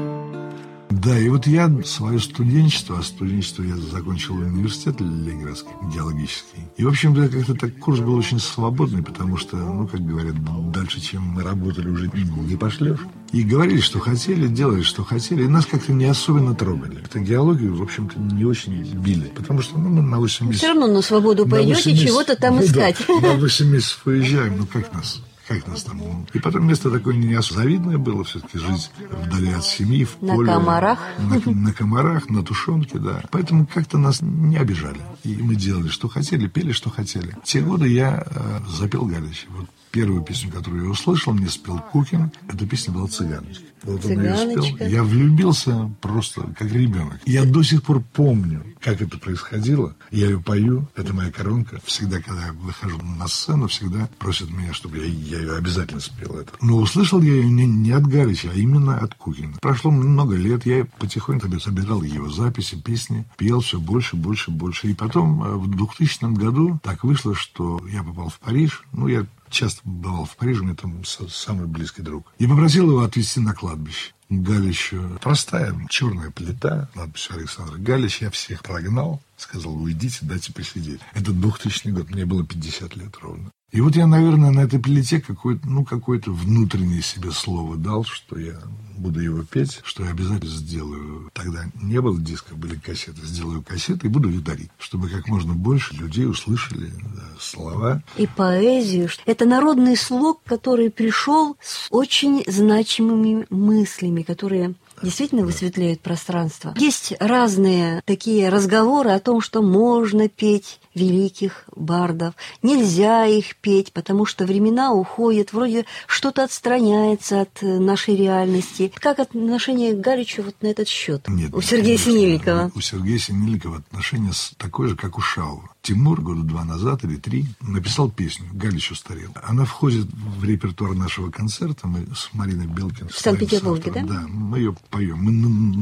Да, 1.02 1.18
и 1.18 1.28
вот 1.28 1.46
я 1.46 1.70
свое 1.84 2.18
студенчество, 2.18 2.98
а 2.98 3.02
студенчество 3.02 3.62
я 3.62 3.76
закончил 3.76 4.34
университет 4.34 5.00
Ленинградский, 5.00 5.70
геологический. 5.94 6.64
И, 6.76 6.84
в 6.84 6.88
общем-то, 6.88 7.28
как-то 7.28 7.54
так 7.54 7.78
курс 7.78 8.00
был 8.00 8.14
очень 8.14 8.40
свободный, 8.40 9.02
потому 9.02 9.36
что, 9.36 9.56
ну, 9.56 9.86
как 9.86 10.00
говорят, 10.00 10.34
дальше, 10.72 11.00
чем 11.00 11.22
мы 11.22 11.42
работали, 11.42 11.88
уже 11.88 12.10
не 12.14 12.56
пошлешь. 12.56 12.98
И 13.32 13.42
говорили, 13.42 13.80
что 13.80 14.00
хотели, 14.00 14.48
делали, 14.48 14.82
что 14.82 15.04
хотели. 15.04 15.44
И 15.44 15.48
нас 15.48 15.66
как-то 15.66 15.92
не 15.92 16.06
особенно 16.06 16.54
трогали. 16.54 17.02
Это 17.04 17.20
геологию, 17.20 17.76
в 17.76 17.82
общем-то, 17.82 18.18
не 18.18 18.44
очень 18.44 18.82
били. 18.94 19.30
Потому 19.36 19.60
что 19.60 19.78
ну, 19.78 19.88
мы 19.90 20.02
на 20.02 20.18
8 20.18 20.46
месяцев... 20.46 20.62
Все 20.62 20.74
равно 20.74 20.86
на 20.92 21.02
свободу 21.02 21.46
пойдете, 21.46 21.74
8 21.74 21.90
месяцев- 21.90 22.08
чего-то 22.08 22.36
там 22.36 22.56
Ну 22.56 22.60
да, 22.74 22.90
искать. 22.90 23.08
на 23.08 23.34
8 23.34 23.66
месяцев 23.66 24.00
уезжаем, 24.06 24.58
ну 24.58 24.66
как 24.66 24.92
нас? 24.94 25.20
Как 25.48 25.66
нас 25.66 25.82
там? 25.82 26.26
И 26.34 26.38
потом 26.38 26.66
место 26.66 26.90
такое 26.90 27.14
не 27.14 27.32
особо 27.34 27.62
завидное 27.62 27.96
было, 27.96 28.22
все-таки 28.22 28.58
жить 28.58 28.90
вдали 29.00 29.50
от 29.52 29.64
семьи, 29.64 30.04
в 30.04 30.20
На 30.20 30.34
поле. 30.34 30.52
комарах. 30.52 30.98
На, 31.18 31.50
на 31.50 31.72
комарах, 31.72 32.28
на 32.28 32.44
тушенке, 32.44 32.98
да. 32.98 33.22
Поэтому 33.30 33.66
как-то 33.66 33.96
нас 33.96 34.20
не 34.20 34.58
обижали. 34.58 35.00
И 35.24 35.36
мы 35.36 35.54
делали, 35.56 35.88
что 35.88 36.08
хотели, 36.08 36.46
пели, 36.48 36.72
что 36.72 36.90
хотели. 36.90 37.34
В 37.42 37.44
те 37.44 37.62
годы 37.62 37.88
я 37.88 38.24
э, 38.26 38.60
запел 38.68 39.06
Галич. 39.06 39.46
Вот 39.48 39.66
первую 39.90 40.22
песню, 40.22 40.50
которую 40.50 40.84
я 40.84 40.90
услышал, 40.90 41.32
мне 41.32 41.48
спел 41.48 41.80
Кукин. 41.92 42.30
Эта 42.48 42.66
песня 42.66 42.92
была 42.92 43.06
«Цыганочка». 43.06 43.64
Вот 43.82 44.04
он 44.04 44.22
ее 44.22 44.36
спел. 44.36 44.88
Я 44.88 45.02
влюбился 45.02 45.90
просто 46.00 46.42
как 46.58 46.72
ребенок. 46.72 47.20
Я 47.26 47.44
до 47.44 47.62
сих 47.62 47.82
пор 47.82 48.02
помню, 48.12 48.64
как 48.80 49.00
это 49.00 49.18
происходило. 49.18 49.94
Я 50.10 50.26
ее 50.26 50.40
пою, 50.40 50.88
это 50.96 51.14
моя 51.14 51.30
коронка. 51.30 51.80
Всегда, 51.84 52.20
когда 52.20 52.46
я 52.46 52.52
выхожу 52.52 52.98
на 53.02 53.28
сцену, 53.28 53.68
всегда 53.68 54.08
просят 54.18 54.50
меня, 54.50 54.72
чтобы 54.72 54.98
я, 54.98 55.04
я 55.04 55.38
ее 55.38 55.56
обязательно 55.56 56.00
спел. 56.00 56.34
Это. 56.36 56.52
Но 56.60 56.78
услышал 56.78 57.22
я 57.22 57.34
ее 57.34 57.48
не, 57.48 57.66
не 57.66 57.92
от 57.92 58.06
Галича, 58.06 58.50
а 58.52 58.56
именно 58.56 58.98
от 58.98 59.14
Кукина. 59.14 59.58
Прошло 59.60 59.90
много 59.90 60.36
лет, 60.36 60.66
я 60.66 60.84
потихоньку 60.98 61.48
собирал 61.60 62.02
его 62.02 62.28
записи, 62.30 62.80
песни, 62.80 63.26
пел 63.36 63.60
все 63.60 63.78
больше, 63.78 64.16
больше, 64.16 64.50
больше. 64.50 64.88
И 64.88 64.94
потом 64.94 65.42
э, 65.42 65.56
в 65.56 65.68
2000 65.68 66.34
году 66.34 66.78
так 66.82 67.04
вышло, 67.04 67.34
что 67.34 67.80
я 67.90 68.02
попал 68.02 68.28
в 68.28 68.38
Париж. 68.38 68.84
Ну, 68.92 69.08
я 69.08 69.26
часто 69.50 69.80
бывал 69.84 70.24
в 70.24 70.36
Париже, 70.36 70.60
у 70.60 70.64
меня 70.64 70.74
там 70.74 71.04
самый 71.04 71.66
близкий 71.66 72.02
друг. 72.02 72.26
И 72.38 72.46
попросил 72.46 72.90
его 72.90 73.02
отвезти 73.02 73.40
на 73.40 73.54
кладбище. 73.54 74.12
Галищу. 74.30 75.18
Простая 75.22 75.74
черная 75.88 76.30
плита, 76.30 76.88
надпись 76.94 77.30
Александр 77.30 77.78
Галич. 77.78 78.20
Я 78.20 78.30
всех 78.30 78.62
прогнал, 78.62 79.22
сказал, 79.38 79.74
уйдите, 79.74 80.18
дайте 80.22 80.52
посидеть. 80.52 81.00
Это 81.14 81.32
2000 81.32 81.88
год, 81.88 82.10
мне 82.10 82.26
было 82.26 82.44
50 82.44 82.96
лет 82.96 83.16
ровно. 83.22 83.50
И 83.70 83.80
вот 83.82 83.96
я, 83.96 84.06
наверное, 84.06 84.50
на 84.50 84.60
этой 84.60 84.78
плите 84.78 85.20
какое-то, 85.20 85.68
ну, 85.68 85.84
какое-то 85.84 86.32
внутреннее 86.32 87.02
себе 87.02 87.30
слово 87.30 87.76
дал, 87.76 88.04
что 88.04 88.38
я 88.38 88.58
буду 88.96 89.20
его 89.20 89.42
петь, 89.42 89.80
что 89.84 90.04
я 90.04 90.10
обязательно 90.10 90.50
сделаю. 90.50 91.30
Тогда 91.34 91.66
не 91.80 92.00
было 92.00 92.18
диска, 92.18 92.54
были 92.54 92.76
кассеты. 92.76 93.20
Сделаю 93.24 93.62
кассеты 93.62 94.06
и 94.06 94.10
буду 94.10 94.28
ее 94.28 94.40
дарить, 94.40 94.70
чтобы 94.78 95.08
как 95.08 95.28
можно 95.28 95.52
больше 95.52 95.94
людей 95.94 96.26
услышали 96.26 96.90
да, 97.14 97.24
слова. 97.38 98.02
И 98.16 98.26
поэзию. 98.26 99.08
Это 99.26 99.44
народный 99.44 99.96
слог, 99.96 100.40
который 100.44 100.90
пришел 100.90 101.56
с 101.60 101.88
очень 101.90 102.42
значимыми 102.46 103.46
мыслями, 103.50 104.22
которые 104.22 104.74
действительно 105.02 105.44
высветляют 105.44 106.00
пространство. 106.00 106.74
Есть 106.76 107.14
разные 107.20 108.02
такие 108.04 108.48
разговоры 108.48 109.10
о 109.10 109.20
том, 109.20 109.40
что 109.40 109.62
можно 109.62 110.28
петь 110.28 110.80
великих 110.98 111.64
бардов. 111.74 112.34
Нельзя 112.62 113.26
их 113.26 113.56
петь, 113.56 113.92
потому 113.92 114.26
что 114.26 114.44
времена 114.44 114.92
уходят, 114.92 115.52
вроде 115.52 115.86
что-то 116.06 116.44
отстраняется 116.44 117.42
от 117.42 117.62
э, 117.62 117.78
нашей 117.78 118.16
реальности. 118.16 118.92
Как 118.96 119.18
отношение 119.18 119.94
к 119.94 120.00
Галичу 120.00 120.42
вот 120.42 120.56
на 120.60 120.66
этот 120.68 120.88
счет? 120.88 121.26
Нет, 121.28 121.54
у 121.54 121.60
Сергея 121.60 121.96
конечно, 121.96 122.12
Синельникова. 122.12 122.72
У 122.74 122.80
Сергея 122.80 123.18
Синельникова 123.18 123.76
отношение 123.78 124.32
такое 124.56 124.88
же, 124.88 124.96
как 124.96 125.18
у 125.18 125.20
Шаува. 125.20 125.70
Тимур 125.82 126.20
года 126.20 126.42
два 126.42 126.64
назад 126.64 127.04
или 127.04 127.16
три 127.16 127.46
написал 127.60 128.10
песню 128.10 128.46
«Галич 128.52 128.90
устарел». 128.90 129.32
Она 129.42 129.64
входит 129.64 130.06
в 130.12 130.44
репертуар 130.44 130.94
нашего 130.94 131.30
концерта. 131.30 131.86
Мы 131.86 132.06
с 132.14 132.30
Мариной 132.34 132.66
Белкин... 132.66 133.08
В 133.08 133.18
Санкт-Петербурге, 133.18 133.92
да? 133.92 134.02
Да, 134.02 134.26
мы 134.28 134.58
ее 134.58 134.76
поем. 134.90 135.18
Мы 135.18 135.32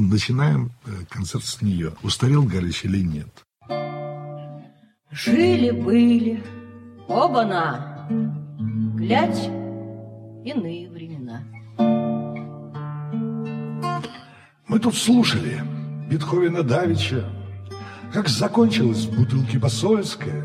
начинаем 0.08 0.70
э, 0.84 0.90
концерт 1.08 1.44
с 1.44 1.62
нее. 1.62 1.94
Устарел 2.02 2.42
Галич 2.44 2.84
или 2.84 3.00
нет? 3.00 3.28
Жили-были 5.12 6.42
оба-на, 7.06 8.08
глядь, 8.96 9.48
иные 10.44 10.90
времена. 10.90 11.42
Мы 14.66 14.80
тут 14.80 14.96
слушали 14.96 15.62
Бетховена 16.10 16.62
Давича, 16.62 17.24
как 18.12 18.28
закончилась 18.28 19.04
в 19.04 19.16
бутылке 19.16 19.60
посольская. 19.60 20.44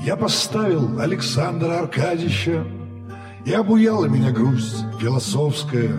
Я 0.00 0.16
поставил 0.16 1.00
Александра 1.00 1.80
Аркадьевича, 1.80 2.64
и 3.44 3.52
обуяла 3.52 4.06
меня 4.06 4.30
грусть 4.30 4.84
философская. 5.00 5.92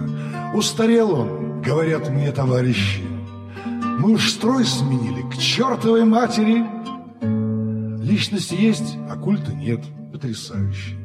Устарел 0.54 1.12
он, 1.14 1.62
говорят 1.62 2.10
мне 2.10 2.32
товарищи. 2.32 3.04
Мы 3.66 4.14
уж 4.14 4.32
строй 4.32 4.64
сменили 4.64 5.22
к 5.30 5.38
чертовой 5.38 6.06
матери– 6.06 6.66
Личность 8.18 8.52
есть, 8.52 8.98
а 9.12 9.16
культа 9.16 9.54
нет. 9.54 9.80
Потрясающе. 10.12 10.98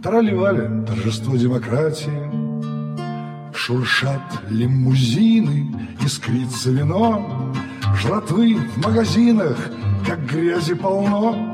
Трали-вали, 0.00 0.86
торжество 0.86 1.36
демократии. 1.36 2.30
Шуршат 3.52 4.22
лимузины, 4.48 5.76
искрится 6.04 6.70
вино. 6.70 7.52
Жратвы 7.96 8.54
в 8.54 8.76
магазинах, 8.76 9.58
как 10.06 10.24
грязи 10.24 10.74
полно. 10.74 11.52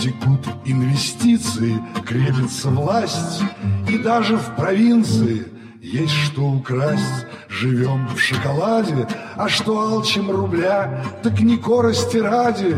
Текут 0.00 0.46
инвестиции, 0.64 1.76
крепится 2.06 2.70
власть. 2.70 3.42
И 3.90 3.98
даже 3.98 4.36
в 4.36 4.54
провинции 4.54 5.48
есть 5.82 6.14
что 6.14 6.42
украсть. 6.48 7.26
Живем 7.48 8.06
в 8.06 8.20
шоколаде, 8.20 9.08
а 9.34 9.48
что 9.48 9.80
алчим 9.80 10.30
рубля, 10.30 11.04
так 11.24 11.40
не 11.40 11.56
корости 11.56 12.18
ради 12.18 12.76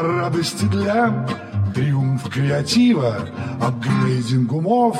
радости 0.00 0.64
для. 0.64 1.26
Триумф 1.74 2.28
креатива, 2.28 3.16
апгрейдинг 3.60 4.52
умов, 4.52 4.98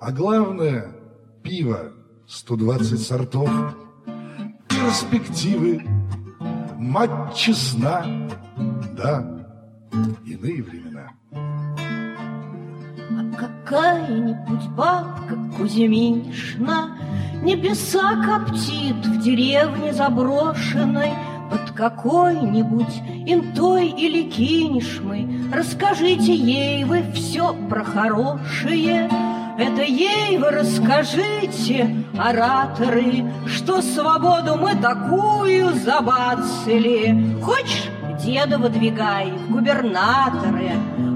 А 0.00 0.10
главное– 0.10 0.88
пиво, 1.44 1.92
120 2.26 3.00
сортов, 3.00 3.48
Перспективы, 4.68 5.84
мать 6.76 7.36
честна, 7.36 8.04
Да, 8.96 9.44
иные 10.26 10.62
времена. 10.62 11.10
А 11.32 13.36
какая-нибудь 13.36 14.68
бабка 14.70 15.38
Кузьминишна 15.56 16.98
Небеса 17.42 18.24
коптит 18.24 19.06
в 19.06 19.22
деревне 19.22 19.92
заброшенной– 19.92 21.10
под 21.52 21.72
какой-нибудь 21.72 23.02
интой 23.26 23.88
или 23.88 24.22
кинешмой. 24.22 25.28
Расскажите 25.52 26.34
ей 26.34 26.84
вы 26.84 27.04
все 27.12 27.54
про 27.68 27.84
хорошее. 27.84 29.10
Это 29.58 29.82
ей 29.82 30.38
вы 30.38 30.48
расскажите, 30.48 31.94
ораторы, 32.18 33.30
Что 33.46 33.82
свободу 33.82 34.56
мы 34.56 34.74
такую 34.76 35.74
забацали. 35.74 37.36
Хочешь, 37.42 37.90
деда 38.24 38.56
выдвигай 38.56 39.32
в 39.32 39.52
губернаторы, 39.52 40.70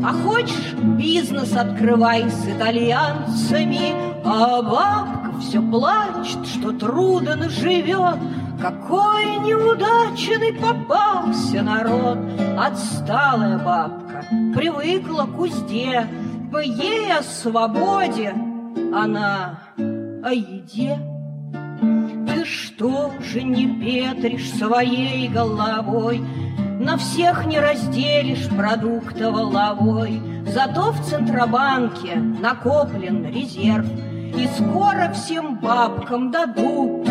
А 0.04 0.12
хочешь, 0.12 0.74
бизнес 0.98 1.56
открывай 1.56 2.28
с 2.30 2.46
итальянцами, 2.46 3.94
А 4.22 4.60
бабка 4.60 5.40
все 5.40 5.62
плачет, 5.62 6.46
что 6.46 6.72
трудно 6.72 7.48
живет, 7.48 8.18
какой 8.60 9.36
неудачный 9.36 10.52
попался 10.54 11.62
народ! 11.62 12.18
Отсталая 12.58 13.58
бабка 13.58 14.24
привыкла 14.54 15.24
к 15.24 15.38
узде, 15.38 16.06
Бы 16.50 16.64
ей 16.64 17.12
о 17.12 17.22
свободе, 17.22 18.34
она 18.94 19.58
о 19.76 20.32
еде. 20.32 20.98
Ты 22.26 22.44
что 22.44 23.12
же 23.20 23.42
не 23.42 23.66
петришь 23.66 24.50
своей 24.52 25.28
головой, 25.28 26.22
На 26.80 26.96
всех 26.96 27.46
не 27.46 27.58
разделишь 27.58 28.48
продукта 28.48 29.30
воловой, 29.30 30.20
Зато 30.46 30.92
в 30.92 31.04
Центробанке 31.04 32.16
накоплен 32.16 33.26
резерв, 33.26 33.86
И 34.36 34.48
скоро 34.56 35.12
всем 35.12 35.56
бабкам 35.56 36.30
дадут 36.30 37.08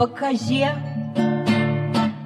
по 0.00 0.06
козе. 0.06 0.74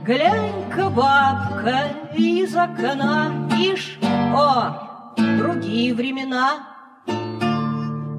Глянь-ка, 0.07 0.89
бабка, 0.91 1.89
из 2.17 2.55
окна, 2.55 3.49
ишь, 3.59 3.99
о, 4.33 5.15
другие 5.17 5.93
времена. 5.93 6.69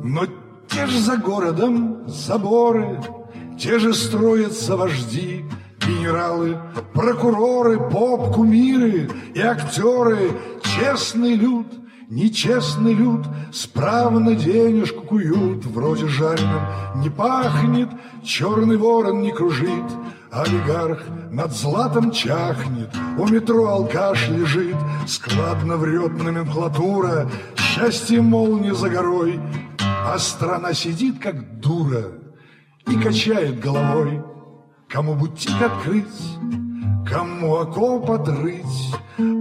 Но 0.03 0.25
те 0.67 0.85
же 0.87 0.99
за 0.99 1.15
городом 1.15 2.05
заборы, 2.05 2.99
те 3.57 3.79
же 3.79 3.93
строятся 3.93 4.75
вожди, 4.75 5.45
генералы, 5.87 6.57
прокуроры, 6.93 7.79
поп-кумиры 7.89 9.09
и 9.33 9.39
актеры, 9.39 10.31
честный 10.63 11.35
люд— 11.35 11.67
Нечестный 12.09 12.93
люд 12.93 13.25
справно 13.51 14.35
денежку 14.35 15.01
куют, 15.01 15.65
Вроде 15.65 16.07
жареным 16.07 16.61
не 16.97 17.09
пахнет, 17.09 17.89
черный 18.23 18.77
ворон 18.77 19.21
не 19.21 19.31
кружит, 19.31 19.85
Олигарх 20.31 21.03
над 21.31 21.51
златом 21.53 22.11
чахнет, 22.11 22.89
у 23.17 23.27
метро 23.27 23.67
алкаш 23.67 24.29
лежит, 24.29 24.75
Складно 25.07 25.77
врет 25.77 26.11
номенклатура, 26.21 27.29
счастье 27.55 28.21
молнии 28.21 28.71
за 28.71 28.89
горой, 28.89 29.39
А 29.79 30.19
страна 30.19 30.73
сидит 30.73 31.19
как 31.19 31.59
дура 31.59 32.11
и 32.87 32.95
качает 32.95 33.59
головой. 33.59 34.21
Кому 34.87 35.15
бутик 35.15 35.59
открыть, 35.61 36.05
кому 37.05 37.55
окоп 37.55 38.09
отрыть, 38.09 38.95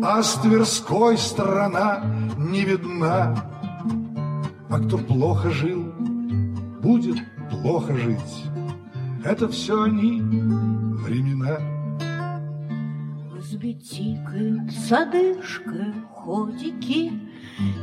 А 0.04 0.22
с 0.22 0.34
Тверской 0.34 1.16
страна 1.18 2.04
не 2.38 2.64
видна. 2.64 3.34
А 4.68 4.78
кто 4.78 4.98
плохо 4.98 5.50
жил, 5.50 5.92
будет 6.82 7.16
плохо 7.50 7.94
жить. 7.96 8.44
Это 9.24 9.48
все 9.48 9.84
они, 9.84 10.20
времена. 10.20 11.58
В 13.32 13.40
избе 13.40 13.72
тикают 13.74 14.70
садышка, 14.72 15.94
ходики 16.12 17.12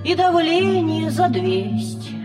И 0.05 0.15
давление 0.15 1.09
за 1.09 1.29
двести. 1.29 2.15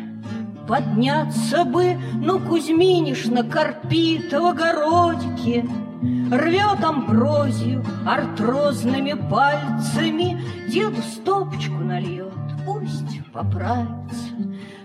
Подняться 0.68 1.64
бы, 1.64 1.96
ну, 2.14 2.40
Кузьминиш 2.40 3.26
на 3.26 3.44
Карпитово 3.44 4.50
огородике— 4.50 5.64
Рвет 6.02 6.84
амброзию 6.84 7.84
артрозными 8.06 9.14
пальцами, 9.30 10.40
Деду 10.68 11.00
стопочку 11.02 11.74
нальет, 11.74 12.32
пусть 12.66 13.24
поправится. 13.32 14.26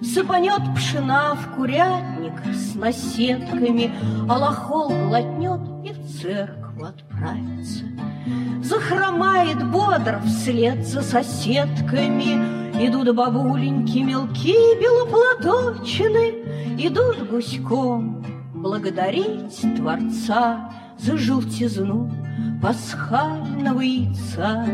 Сыпанет 0.01 0.61
пшена 0.75 1.35
в 1.35 1.55
курятник 1.55 2.33
с 2.53 2.75
наседками, 2.75 3.91
А 4.29 4.37
лохол 4.37 4.89
глотнет 4.89 5.61
и 5.83 5.93
в 5.93 6.21
церковь 6.21 6.81
отправится. 6.81 7.85
Захромает 8.63 9.63
бодро 9.69 10.21
вслед 10.25 10.87
за 10.87 11.01
соседками. 11.01 12.61
Идут 12.83 13.13
бабуленьки 13.15 13.99
мелкие 13.99 14.79
белоплаточины, 14.79 16.77
Идут 16.77 17.29
гуськом 17.29 18.23
благодарить 18.53 19.59
Творца 19.75 20.71
За 21.01 21.17
желтизну 21.17 22.11
пасхального 22.61 23.81
яйца, 23.81 24.67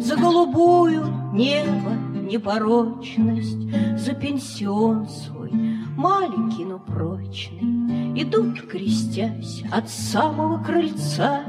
За 0.00 0.16
голубую 0.16 1.32
небо 1.32 1.92
непорочность, 2.30 3.98
За 3.98 4.12
пенсион 4.12 5.08
свой 5.08 5.50
маленький, 5.96 6.66
но 6.66 6.78
прочный, 6.78 8.20
Идут, 8.22 8.60
крестясь 8.68 9.64
от 9.72 9.88
самого 9.88 10.62
крыльца. 10.62 11.42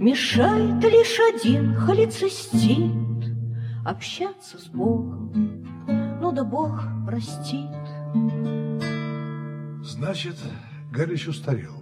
Мешает 0.00 0.82
лишь 0.82 1.18
один 1.32 1.76
холецистит 1.76 3.32
Общаться 3.84 4.58
с 4.58 4.66
Богом, 4.66 5.30
ну 6.20 6.32
да 6.32 6.42
Бог 6.42 6.82
простит. 7.06 7.70
Значит, 9.84 10.36
Галич 10.90 11.28
устарел. 11.28 11.77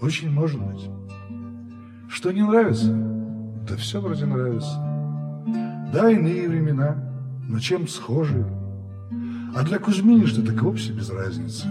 Очень 0.00 0.30
может 0.30 0.60
быть. 0.60 0.88
Что 2.08 2.32
не 2.32 2.42
нравится? 2.42 2.92
Да 3.68 3.76
все 3.76 4.00
вроде 4.00 4.26
нравится. 4.26 4.76
Да, 5.92 6.10
иные 6.10 6.48
времена, 6.48 6.96
но 7.48 7.58
чем 7.58 7.88
схожи. 7.88 8.46
А 9.54 9.62
для 9.62 9.78
Кузьминишна 9.78 10.44
так 10.44 10.62
вовсе 10.62 10.92
без 10.92 11.10
разницы. 11.10 11.66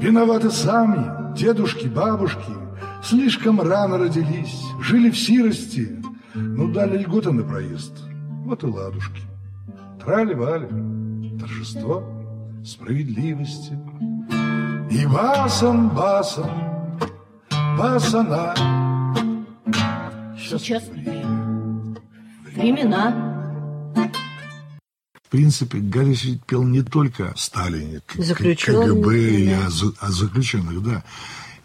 Виноваты 0.00 0.50
сами, 0.50 1.34
дедушки, 1.36 1.86
бабушки, 1.86 2.52
Слишком 3.08 3.60
рано 3.60 3.98
родились, 3.98 4.64
жили 4.82 5.10
в 5.10 5.18
сирости, 5.18 6.02
Ну, 6.34 6.72
дали 6.72 6.98
льготы 6.98 7.30
на 7.30 7.44
проезд, 7.44 7.92
вот 8.44 8.64
и 8.64 8.66
ладушки. 8.66 9.22
Трали-вали, 10.04 11.38
торжество 11.38 12.02
справедливости. 12.64 13.78
И 14.96 15.04
басом, 15.04 15.90
басом, 15.90 16.50
басана. 17.76 18.54
Сейчас 20.38 20.84
времена. 22.54 23.12
В 25.22 25.28
принципе, 25.28 25.80
ведь 26.24 26.44
пел 26.46 26.62
не 26.62 26.80
только 26.82 27.28
о 27.28 27.36
Сталине, 27.36 28.00
к- 28.06 28.14
КГБ 28.14 29.18
и 29.18 29.52
о 29.52 29.68
заключенных, 30.10 30.82
да. 30.82 31.02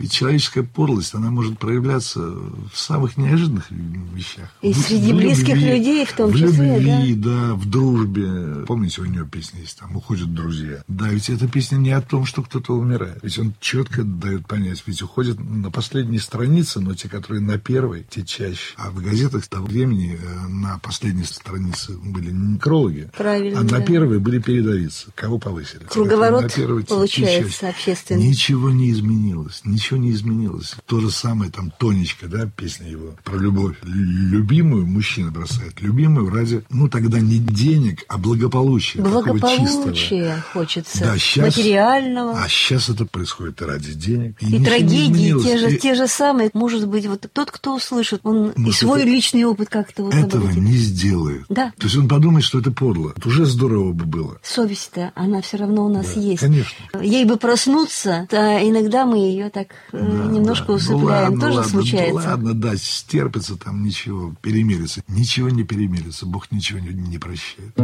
Ведь 0.02 0.12
человеческая 0.12 0.64
подлость, 0.64 1.14
она 1.14 1.32
может 1.32 1.60
проявляться 1.60 2.20
в 2.20 2.72
самых 2.74 3.18
неожиданных 3.18 3.70
вещах. 3.70 4.50
И 4.62 4.74
В- 4.74 4.78
среди 4.78 5.14
в 5.14 5.18
близких 5.18 5.56
людей 5.56 6.06
в 6.06 6.14
том 6.14 6.32
в 6.32 6.38
числе, 6.38 6.80
любви, 6.80 7.16
да. 7.16 7.54
в 7.56 7.66
дружбе. 7.70 8.66
Помните, 8.66 9.02
у 9.02 9.06
него 9.06 9.26
песня 9.26 9.62
есть, 9.62 9.80
там, 9.80 9.96
«Уходят 9.96 10.34
друзья». 10.34 10.84
Да, 10.88 11.10
ведь 11.10 11.30
эта 11.30 11.48
песня 11.48 11.78
не 11.78 11.92
о 11.92 12.02
том, 12.02 12.26
что 12.26 12.42
кто-то 12.44 12.74
умирает. 12.74 13.20
Ведь 13.22 13.38
он 13.40 13.54
четко 13.60 14.04
дает 14.04 14.48
понять, 14.48 14.84
ведь 14.86 15.02
уходят 15.02 15.40
на 15.40 15.72
последней 15.72 16.20
странице, 16.20 16.80
но 16.80 16.96
те, 16.96 17.08
которые 17.10 17.42
на 17.42 17.58
первой, 17.58 18.06
те 18.10 18.24
чаще. 18.24 18.74
А 18.78 18.90
в 18.92 19.02
газетах 19.04 19.48
того 19.48 19.68
времени 19.68 20.18
э, 20.22 20.48
на 20.48 20.80
последней 20.80 21.24
странице 21.26 21.94
были 21.94 22.32
не 22.32 22.54
некрологи, 22.54 23.10
Правильно, 23.18 23.60
а 23.60 23.64
на 23.64 23.70
да. 23.70 23.82
первой 23.82 24.20
были 24.20 24.40
передовицы. 24.40 25.08
Кого 25.16 25.40
повысили? 25.40 25.84
Круговорот 25.90 26.44
На 26.44 26.50
первой, 26.50 26.84
получается 26.84 27.70
общественный. 27.70 28.28
Ничего 28.28 28.70
не 28.70 28.92
изменилось, 28.92 29.62
ничего 29.64 29.91
не 29.98 30.12
изменилось. 30.12 30.76
То 30.86 31.00
же 31.00 31.10
самое, 31.12 31.52
там, 31.52 31.72
Тонечка, 31.80 32.28
да, 32.28 32.46
песня 32.56 32.90
его 32.90 33.16
про 33.24 33.38
любовь. 33.38 33.76
Лю- 33.84 34.32
Любимую 34.42 34.86
мужчина 34.86 35.32
бросает. 35.32 35.80
Любимую 35.82 36.30
ради, 36.30 36.64
ну, 36.70 36.88
тогда 36.90 37.20
не 37.20 37.38
денег, 37.38 38.04
а 38.08 38.18
благополучия. 38.18 39.02
Благополучия 39.02 40.44
хочется, 40.54 41.00
Да, 41.04 41.18
щас- 41.18 41.46
материального. 41.58 42.40
А 42.42 42.48
сейчас 42.50 42.90
это 42.90 43.06
происходит 43.06 43.62
и 43.62 43.66
ради 43.66 43.94
денег. 43.94 44.36
И, 44.42 44.46
ничего 44.46 44.60
не 44.60 44.66
трагедии 44.66 45.42
те 45.44 45.58
же, 45.58 45.72
И 45.76 45.78
те 45.78 45.96
же 45.96 46.08
самые. 46.08 46.50
Может 46.54 46.88
быть, 46.88 47.06
вот 47.06 47.26
тот, 47.34 47.52
кто 47.52 47.76
услышит, 47.76 48.22
он 48.24 48.50
и 48.52 48.60
Может, 48.60 48.80
свой 48.80 49.02
это- 49.02 49.10
личный 49.10 49.44
опыт 49.46 49.70
как-то 49.70 50.04
вот 50.04 50.14
Этого 50.14 50.44
обогатит. 50.44 50.62
не 50.64 50.76
сделает. 50.78 51.46
Да. 51.50 51.72
То 51.78 51.86
есть 51.86 51.98
он 51.98 52.08
подумает, 52.08 52.44
что 52.44 52.60
это 52.60 52.72
подло. 52.72 53.14
Это 53.16 53.28
уже 53.28 53.46
здорово 53.46 53.92
бы 53.94 54.06
было. 54.06 54.38
Совесть-то, 54.44 55.12
она 55.16 55.42
все 55.42 55.58
равно 55.58 55.86
у 55.86 55.90
нас 55.90 56.14
Да, 56.14 56.22
есть. 56.22 56.40
конечно. 56.42 56.78
Ей 57.02 57.26
бы 57.26 57.38
проснуться, 57.38 58.28
то 58.30 58.38
иногда 58.38 59.06
мы 59.06 59.18
ее 59.18 59.50
так 59.50 59.68
Да, 59.92 60.00
немножко 60.00 60.68
да. 60.68 60.72
Ну 60.72 60.76
усыпляем. 60.76 61.04
ладно, 61.06 61.42
Тоже 61.42 61.58
ладно, 61.58 61.72
случается. 61.72 62.14
Ну, 62.14 62.30
ладно, 62.30 62.54
да, 62.54 62.76
стерпится 62.78 63.58
там 63.58 63.84
ничего, 63.84 64.34
перемирится. 64.42 65.04
Ничего 65.08 65.50
не 65.50 65.64
перемирится, 65.64 66.26
Бог 66.26 66.52
ничего 66.52 66.80
не, 66.80 66.90
не 66.90 67.18
прощает. 67.18 67.78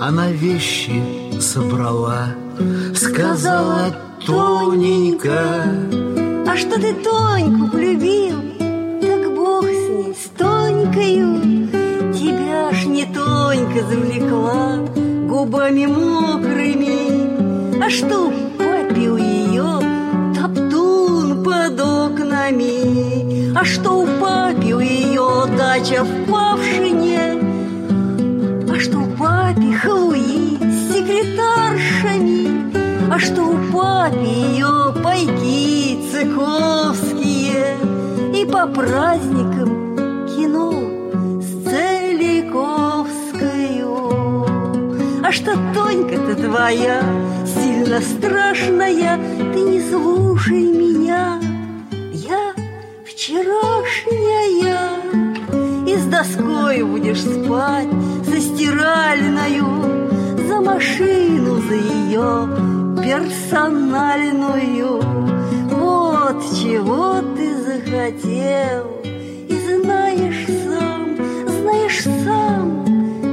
Она 0.00 0.32
вещи 0.32 1.02
собрала, 1.40 2.34
сказала 2.94 3.94
тоненько. 4.26 5.64
А 6.46 6.56
что 6.56 6.80
ты 6.80 6.92
Тоньку 6.94 7.70
полюбил? 7.70 8.36
Так 9.00 9.34
Бог 9.34 9.64
с 9.64 9.88
ней, 9.88 10.14
с 10.14 10.28
Тонькою. 10.36 11.68
Тебя 12.12 12.72
ж 12.72 12.86
не 12.86 13.04
Тонька 13.06 13.86
завлекла 13.86 14.78
губами 15.28 15.86
мокрыми. 15.86 17.11
А 17.84 17.90
что 17.90 18.28
у 18.28 19.16
ее 19.16 19.80
топтун 20.36 21.42
под 21.42 21.80
окнами? 21.80 23.52
А 23.58 23.64
что 23.64 24.02
у 24.02 24.06
ее 24.78 25.46
дача 25.58 26.04
в 26.04 26.30
Павшине? 26.30 27.40
А 28.72 28.78
что 28.78 29.02
папе 29.18 29.72
Хлуи 29.82 30.58
с 30.60 30.92
секретаршами? 30.92 32.70
А 33.12 33.18
что 33.18 33.42
у 33.42 33.58
папе 33.72 34.30
ее 34.30 34.94
пайки 35.02 35.98
цыковские? 36.12 37.78
И 38.32 38.44
по 38.44 38.68
праздникам 38.68 40.28
кино 40.28 40.72
с 41.40 41.64
Целиковскою. 41.68 42.46
А 45.24 45.32
что 45.32 45.56
Тонька-то 45.74 46.36
твоя 46.36 47.02
сильно 47.92 48.00
страшная, 48.00 49.18
Ты 49.52 49.60
не 49.60 49.80
слушай 49.80 50.62
меня, 50.62 51.40
я 52.12 52.54
вчерашняя. 53.04 54.88
И 55.86 55.96
с 55.96 56.04
доской 56.06 56.82
будешь 56.84 57.20
спать, 57.20 57.88
со 58.24 58.40
стиральною, 58.40 59.66
За 60.48 60.60
машину, 60.60 61.60
за 61.68 61.74
ее 61.74 62.48
персональную. 63.02 65.02
Вот 65.70 66.42
чего 66.62 67.20
ты 67.36 67.54
захотел, 67.56 68.86
и 69.04 69.54
знаешь 69.76 70.46
сам, 70.64 71.16
знаешь 71.46 72.04
сам, 72.24 72.84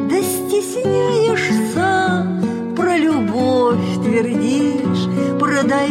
да 0.09 0.21
стесняешься, 0.21 1.58
про 5.69 5.85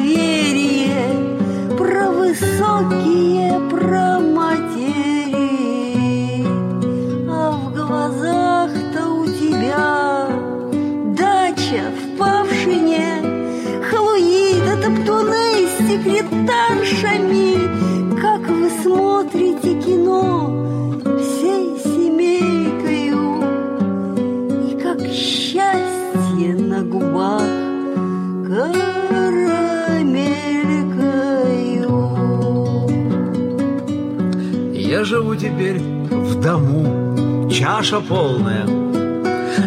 теперь 35.59 35.81
в 35.81 36.40
дому, 36.40 37.51
чаша 37.51 38.01
полная. 38.01 38.66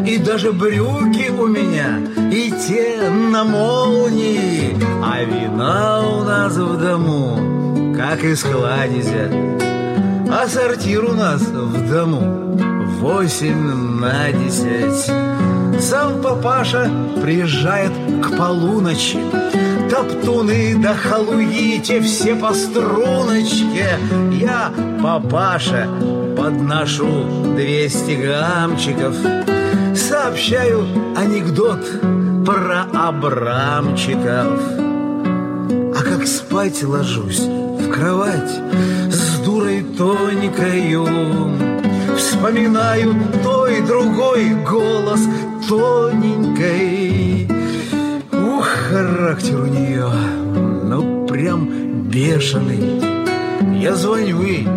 И 0.07 0.17
даже 0.17 0.53
брюки 0.53 1.29
у 1.29 1.47
меня, 1.47 1.99
и 2.31 2.49
те 2.49 3.09
на 3.09 3.43
молнии. 3.43 4.77
А 5.03 5.23
вина 5.23 6.01
у 6.07 6.23
нас 6.23 6.55
в 6.55 6.79
дому, 6.79 7.93
как 7.95 8.23
из 8.23 8.41
кладезя. 8.43 9.29
А 10.31 10.47
сортир 10.47 11.03
у 11.03 11.13
нас 11.13 11.41
в 11.41 11.91
дому 11.91 12.57
восемь 13.01 13.99
на 13.99 14.31
десять. 14.31 15.11
Сам 15.81 16.21
папаша 16.21 16.89
приезжает 17.21 17.91
к 18.23 18.37
полуночи 18.37 19.19
Топтуны 19.91 20.77
да 20.81 20.93
халуите 20.93 21.99
все 21.99 22.33
по 22.33 22.53
струночке. 22.53 23.99
Я, 24.31 24.71
папаша, 25.03 25.85
подношу 26.37 27.53
двести 27.57 28.11
граммчиков 28.11 29.13
Сообщаю 29.93 30.87
анекдот 31.17 31.81
про 32.45 32.83
Абрамчиков. 32.93 34.61
А 35.93 36.01
как 36.01 36.25
спать 36.25 36.81
ложусь 36.83 37.41
в 37.41 37.91
кровать 37.91 38.61
с 39.11 39.39
дурой 39.39 39.83
тоненькою 39.97 41.05
Вспоминаю 42.15 43.13
той 43.43 43.81
другой 43.81 44.51
голос 44.63 45.19
тоненькой 45.67 47.10
характер 48.91 49.61
у 49.61 49.67
нее, 49.67 50.09
ну 50.83 51.25
прям 51.25 52.09
бешеный. 52.09 53.01
Я 53.79 53.95
звоню 53.95 54.41
ей, 54.43 54.67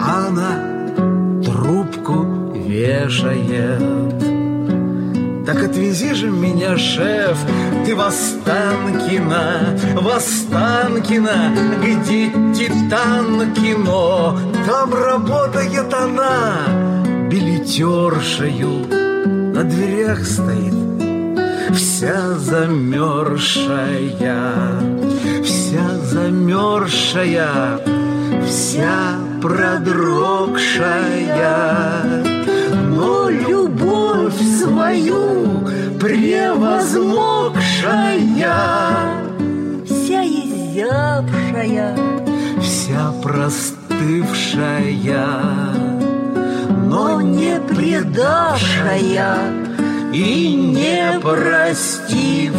а 0.00 0.26
она 0.28 1.42
трубку 1.44 2.52
вешает. 2.54 3.80
Так 5.46 5.62
отвези 5.64 6.14
же 6.14 6.30
меня, 6.30 6.76
шеф, 6.76 7.38
ты 7.86 7.94
в 7.94 8.00
Останкино, 8.00 9.78
в 9.94 10.08
Останкино, 10.08 11.54
где 11.82 12.30
Титан 12.54 13.54
кино. 13.54 14.38
Там 14.66 14.92
работает 14.92 15.92
она, 15.94 16.56
билетершею, 17.30 18.86
на 19.54 19.62
дверях 19.62 20.24
стоит, 20.24 20.81
вся 21.72 22.38
замерзшая, 22.38 24.44
вся 25.42 25.98
замерзшая, 26.04 27.80
вся 28.46 29.16
продрогшая. 29.40 32.04
Но 32.94 33.30
любовь 33.30 34.40
свою 34.60 35.64
превозмогшая, 35.98 38.54
Вся 39.86 40.22
изябшая, 40.24 41.96
вся 42.60 43.12
простывшая, 43.22 44.92
но 46.88 47.20
не 47.20 47.60
предавшая 47.68 49.61
и 50.12 50.54
не 50.54 51.18
простившая. 51.20 52.52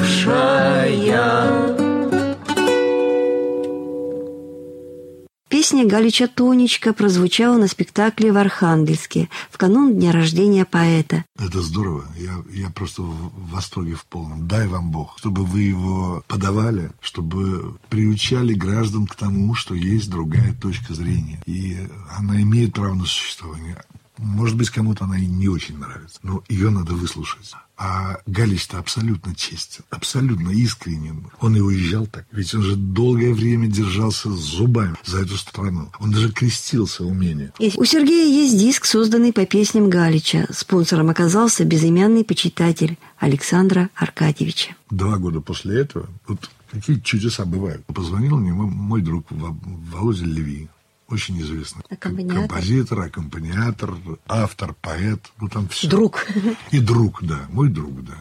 Песня 5.63 5.85
Галича 5.85 6.27
«Тонечка» 6.27 6.93
прозвучала 6.93 7.57
на 7.57 7.67
спектакле 7.67 8.33
в 8.33 8.37
Архангельске 8.37 9.29
в 9.51 9.57
канун 9.57 9.93
дня 9.93 10.11
рождения 10.11 10.65
поэта. 10.65 11.25
Это 11.39 11.61
здорово. 11.61 12.05
Я, 12.17 12.43
я 12.51 12.69
просто 12.71 13.03
в 13.03 13.31
восторге 13.51 13.93
в 13.93 14.03
полном. 14.05 14.47
Дай 14.47 14.67
вам 14.67 14.89
Бог, 14.91 15.17
чтобы 15.19 15.45
вы 15.45 15.61
его 15.61 16.23
подавали, 16.27 16.91
чтобы 17.01 17.77
приучали 17.89 18.53
граждан 18.53 19.05
к 19.07 19.15
тому, 19.15 19.53
что 19.53 19.75
есть 19.75 20.09
другая 20.09 20.53
точка 20.53 20.95
зрения. 20.95 21.39
И 21.45 21.77
она 22.17 22.41
имеет 22.41 22.73
право 22.73 22.95
на 22.95 23.05
существование. 23.05 23.77
Может 24.23 24.55
быть, 24.55 24.69
кому-то 24.69 25.03
она 25.03 25.17
и 25.19 25.25
не 25.25 25.49
очень 25.49 25.77
нравится, 25.77 26.19
но 26.23 26.43
ее 26.47 26.69
надо 26.69 26.93
выслушать. 26.93 27.51
А 27.75 28.17
Галич-то 28.27 28.77
абсолютно 28.77 29.35
честен, 29.35 29.83
абсолютно 29.89 30.49
искренен. 30.51 31.27
Он 31.41 31.55
и 31.55 31.59
уезжал 31.59 32.07
так. 32.07 32.25
Ведь 32.31 32.53
он 32.55 32.61
же 32.61 32.75
долгое 32.75 33.33
время 33.33 33.67
держался 33.67 34.31
зубами 34.31 34.95
за 35.03 35.21
эту 35.21 35.37
страну. 35.37 35.91
Он 35.99 36.11
даже 36.11 36.31
крестился 36.31 37.03
умение. 37.03 37.51
У 37.59 37.83
Сергея 37.83 38.27
есть 38.27 38.57
диск, 38.57 38.85
созданный 38.85 39.33
по 39.33 39.45
песням 39.45 39.89
Галича. 39.89 40.47
Спонсором 40.51 41.09
оказался 41.09 41.65
безымянный 41.65 42.23
почитатель 42.23 42.97
Александра 43.17 43.89
Аркадьевича. 43.95 44.75
Два 44.89 45.17
года 45.17 45.41
после 45.41 45.79
этого, 45.81 46.07
вот 46.27 46.49
какие 46.71 46.99
чудеса 46.99 47.43
бывают. 47.43 47.83
Позвонил 47.87 48.37
мне 48.37 48.53
мой, 48.53 49.01
друг 49.01 49.25
Во- 49.31 49.57
Володя 49.91 50.25
Леви, 50.25 50.69
очень 51.13 51.39
известный. 51.41 51.83
Аккомпаниатор. 51.89 52.47
Композитор, 52.47 52.99
аккомпаниатор, 53.01 53.93
автор, 54.27 54.75
поэт, 54.81 55.31
ну 55.39 55.47
там 55.47 55.67
все. 55.69 55.87
Друг. 55.87 56.27
И 56.71 56.79
друг, 56.79 57.23
да, 57.23 57.45
мой 57.49 57.69
друг, 57.69 58.03
да. 58.03 58.17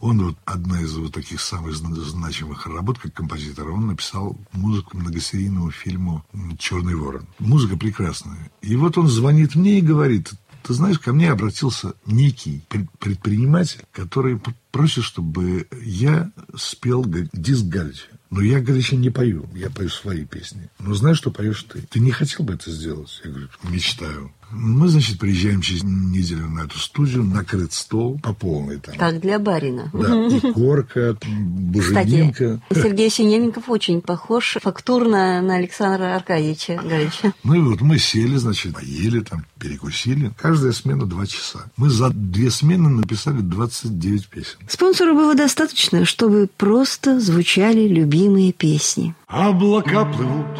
Он 0.00 0.20
вот 0.24 0.36
одна 0.44 0.80
из 0.82 0.96
вот 0.96 1.12
таких 1.14 1.40
самых 1.40 1.76
зна- 1.76 1.94
значимых 1.94 2.66
работ 2.66 2.98
как 2.98 3.14
композитор. 3.14 3.68
Он 3.70 3.86
написал 3.86 4.36
музыку 4.52 4.96
многосерийному 4.96 5.70
фильму 5.70 6.24
«Черный 6.58 6.96
ворон». 6.96 7.24
Музыка 7.38 7.76
прекрасная. 7.76 8.50
И 8.62 8.74
вот 8.74 8.98
он 8.98 9.06
звонит 9.06 9.54
мне 9.54 9.78
и 9.78 9.80
говорит, 9.80 10.32
ты 10.64 10.74
знаешь, 10.74 10.98
ко 10.98 11.12
мне 11.12 11.30
обратился 11.30 11.94
некий 12.04 12.64
пред- 12.68 12.90
предприниматель, 12.98 13.82
который 13.92 14.40
просит, 14.72 15.04
чтобы 15.04 15.68
я 15.84 16.32
спел 16.56 17.04
диск 17.32 17.64
Галича. 17.66 18.06
Но 18.32 18.40
я 18.40 18.60
Галича 18.60 18.96
не 18.96 19.10
пою, 19.10 19.46
я 19.54 19.68
пою 19.68 19.90
свои 19.90 20.24
песни. 20.24 20.70
Но 20.78 20.94
знаешь, 20.94 21.18
что 21.18 21.30
поешь 21.30 21.62
ты? 21.64 21.82
Ты 21.82 22.00
не 22.00 22.12
хотел 22.12 22.46
бы 22.46 22.54
это 22.54 22.70
сделать? 22.70 23.20
Я 23.22 23.30
говорю, 23.30 23.48
мечтаю. 23.62 24.32
Мы, 24.52 24.88
значит, 24.88 25.18
приезжаем 25.18 25.60
через 25.62 25.82
неделю 25.82 26.48
на 26.48 26.64
эту 26.64 26.78
студию, 26.78 27.24
накрыт 27.24 27.72
стол 27.72 28.18
по 28.22 28.32
полной 28.34 28.78
там. 28.78 28.94
Как 28.96 29.20
для 29.20 29.38
барина. 29.38 29.90
Да, 29.92 30.26
и 30.26 30.40
корка, 30.52 31.14
Кстати, 31.14 31.28
буженинка. 31.30 32.60
Сергей 32.70 33.10
Синельников 33.10 33.68
очень 33.68 34.02
похож 34.02 34.58
фактурно 34.62 35.40
на 35.40 35.56
Александра 35.56 36.14
Аркадьевича 36.14 36.80
Галича. 36.84 37.32
Ну 37.44 37.54
и 37.54 37.60
вот 37.60 37.80
мы 37.80 37.98
сели, 37.98 38.36
значит, 38.36 38.74
поели 38.74 39.20
там, 39.20 39.46
перекусили. 39.58 40.32
Каждая 40.38 40.72
смена 40.72 41.06
два 41.06 41.26
часа. 41.26 41.70
Мы 41.76 41.88
за 41.88 42.10
две 42.10 42.50
смены 42.50 42.88
написали 42.90 43.40
29 43.40 44.28
песен. 44.28 44.58
Спонсору 44.68 45.14
было 45.14 45.34
достаточно, 45.34 46.04
чтобы 46.04 46.48
просто 46.56 47.20
звучали 47.20 47.88
любимые 47.88 48.52
песни. 48.52 49.14
Облака 49.26 50.04
плывут, 50.04 50.58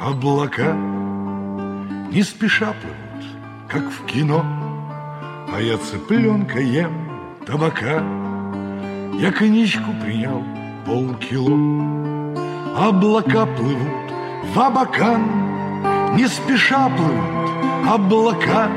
облака 0.00 0.74
Не 2.12 2.22
спеша 2.22 2.72
плывут, 2.72 3.05
как 3.68 3.84
в 3.90 4.06
кино. 4.06 4.44
А 5.52 5.60
я 5.60 5.78
цыпленка 5.78 6.60
ем 6.60 6.92
табака. 7.46 8.02
Я 9.18 9.32
коньячку 9.32 9.92
принял 10.02 10.42
полкило. 10.84 11.56
Облака 12.76 13.46
плывут 13.46 14.12
в 14.54 14.60
Абакан. 14.60 16.16
Не 16.16 16.26
спеша 16.28 16.88
плывут 16.88 17.36
облака. 17.88 18.68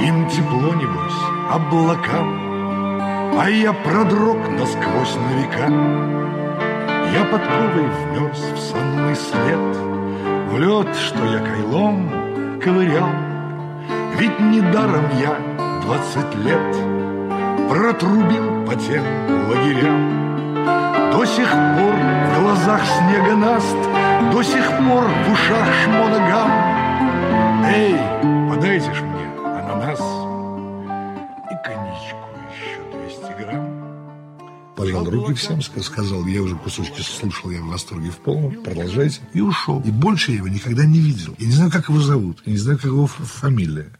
Им 0.00 0.28
тепло, 0.28 0.74
небось, 0.74 1.22
облакам. 1.50 2.46
А 3.38 3.48
я 3.48 3.72
продрог 3.72 4.38
насквозь 4.58 5.16
на 5.16 5.30
века. 5.40 5.68
Я 7.12 7.24
подковой 7.24 7.88
вмерз 7.88 8.38
в 8.38 8.58
сонный 8.58 9.14
след, 9.14 9.76
В 10.50 10.58
лед, 10.58 10.94
что 10.96 11.24
я 11.24 11.38
кайлом 11.38 12.10
ковырял. 12.60 13.35
Ведь 14.18 14.40
недаром 14.40 15.04
я 15.20 15.36
двадцать 15.82 16.34
лет 16.36 16.76
Протрубил 17.68 18.64
по 18.64 18.74
тем 18.74 19.04
лагерям. 19.48 21.12
До 21.12 21.24
сих 21.26 21.50
пор 21.50 21.94
в 21.94 22.40
глазах 22.40 22.80
снега 22.84 23.36
наст, 23.36 23.76
До 24.32 24.42
сих 24.42 24.64
пор 24.78 25.04
в 25.04 25.32
ушах 25.32 25.68
шмоногам. 25.84 26.50
Эй, 27.66 27.96
подайте 28.48 28.94
ж 28.94 29.02
мне 29.02 29.26
ананас 29.44 30.25
Пожал 34.76 35.04
руки 35.08 35.32
всем, 35.34 35.58
ска- 35.60 35.82
сказал, 35.82 36.26
я 36.26 36.42
уже 36.42 36.54
кусочки 36.56 37.00
слушал, 37.00 37.50
я 37.50 37.62
в 37.62 37.66
восторге 37.68 38.10
в 38.10 38.18
полном, 38.18 38.62
продолжайте. 38.62 39.20
И 39.32 39.40
ушел. 39.40 39.82
И 39.86 39.90
больше 39.90 40.32
я 40.32 40.38
его 40.38 40.48
никогда 40.48 40.84
не 40.84 41.00
видел. 41.00 41.34
Я 41.38 41.46
не 41.46 41.52
знаю, 41.52 41.70
как 41.70 41.88
его 41.88 42.00
зовут, 42.00 42.42
я 42.44 42.52
не 42.52 42.58
знаю, 42.58 42.78
как 42.78 42.86
его 42.86 43.06
фамилия. 43.06 43.90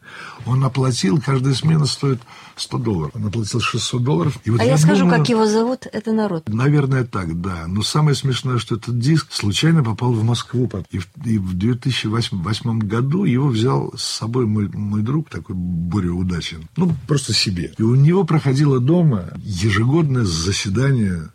Он 0.45 0.63
оплатил, 0.63 1.19
каждая 1.19 1.55
смена 1.55 1.85
стоит 1.87 2.21
100 2.55 2.77
долларов. 2.77 3.11
Он 3.15 3.25
оплатил 3.25 3.59
600 3.59 4.03
долларов. 4.03 4.39
И 4.45 4.51
вот 4.51 4.61
А 4.61 4.63
я 4.63 4.77
скажу, 4.77 5.01
думаю, 5.01 5.19
как 5.19 5.29
его 5.29 5.47
зовут, 5.47 5.87
это 5.91 6.11
народ. 6.13 6.47
Наверное, 6.47 7.03
так, 7.03 7.41
да. 7.41 7.65
Но 7.67 7.81
самое 7.81 8.15
смешное, 8.15 8.57
что 8.59 8.75
этот 8.75 8.99
диск 8.99 9.27
случайно 9.31 9.83
попал 9.83 10.13
в 10.13 10.23
Москву. 10.23 10.69
И 10.91 10.99
в, 10.99 11.07
и 11.25 11.37
в 11.37 11.53
2008 11.53 12.79
году 12.79 13.25
его 13.25 13.47
взял 13.47 13.93
с 13.97 14.03
собой 14.03 14.45
мой, 14.45 14.69
мой 14.69 15.01
друг, 15.01 15.29
такой 15.29 15.55
Боря 15.55 16.11
Удачин. 16.11 16.69
Ну, 16.77 16.93
просто 17.07 17.33
себе. 17.33 17.73
И 17.77 17.81
у 17.81 17.95
него 17.95 18.23
проходило 18.23 18.79
дома 18.79 19.25
ежегодное 19.37 20.23
заседание 20.23 20.66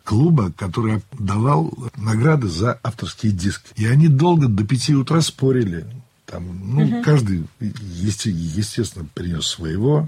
клуба, 0.03 0.51
который 0.57 1.01
давал 1.17 1.73
награды 1.97 2.47
за 2.47 2.79
авторские 2.83 3.31
диски. 3.31 3.69
И 3.75 3.85
они 3.85 4.07
долго 4.07 4.47
до 4.47 4.63
пяти 4.65 4.95
утра 4.95 5.21
спорили. 5.21 5.85
Там, 6.25 6.73
ну, 6.73 7.03
каждый, 7.03 7.45
есте- 7.59 8.31
естественно, 8.31 9.05
принес 9.13 9.45
своего. 9.45 10.07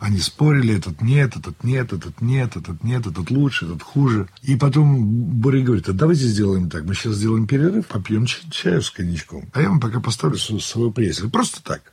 Они 0.00 0.18
спорили, 0.18 0.74
этот 0.76 1.00
нет, 1.00 1.36
этот 1.36 1.62
нет, 1.62 1.92
этот 1.92 2.20
нет, 2.20 2.56
этот 2.56 2.82
нет, 2.82 3.06
этот 3.06 3.30
лучше, 3.30 3.66
этот 3.66 3.82
хуже. 3.82 4.26
И 4.42 4.56
потом 4.56 5.04
Боря 5.06 5.62
говорит, 5.62 5.88
а 5.88 5.92
давайте 5.92 6.24
сделаем 6.24 6.68
так, 6.70 6.84
мы 6.84 6.94
сейчас 6.94 7.14
сделаем 7.16 7.46
перерыв, 7.46 7.86
попьем 7.86 8.26
чаю 8.26 8.82
с 8.82 8.90
коньячком. 8.90 9.44
А 9.52 9.60
я 9.62 9.68
вам 9.68 9.78
пока 9.78 10.00
поставлю 10.00 10.38
с- 10.38 10.58
свой 10.64 10.90
приятель. 10.90 11.30
Просто 11.30 11.62
так. 11.62 11.92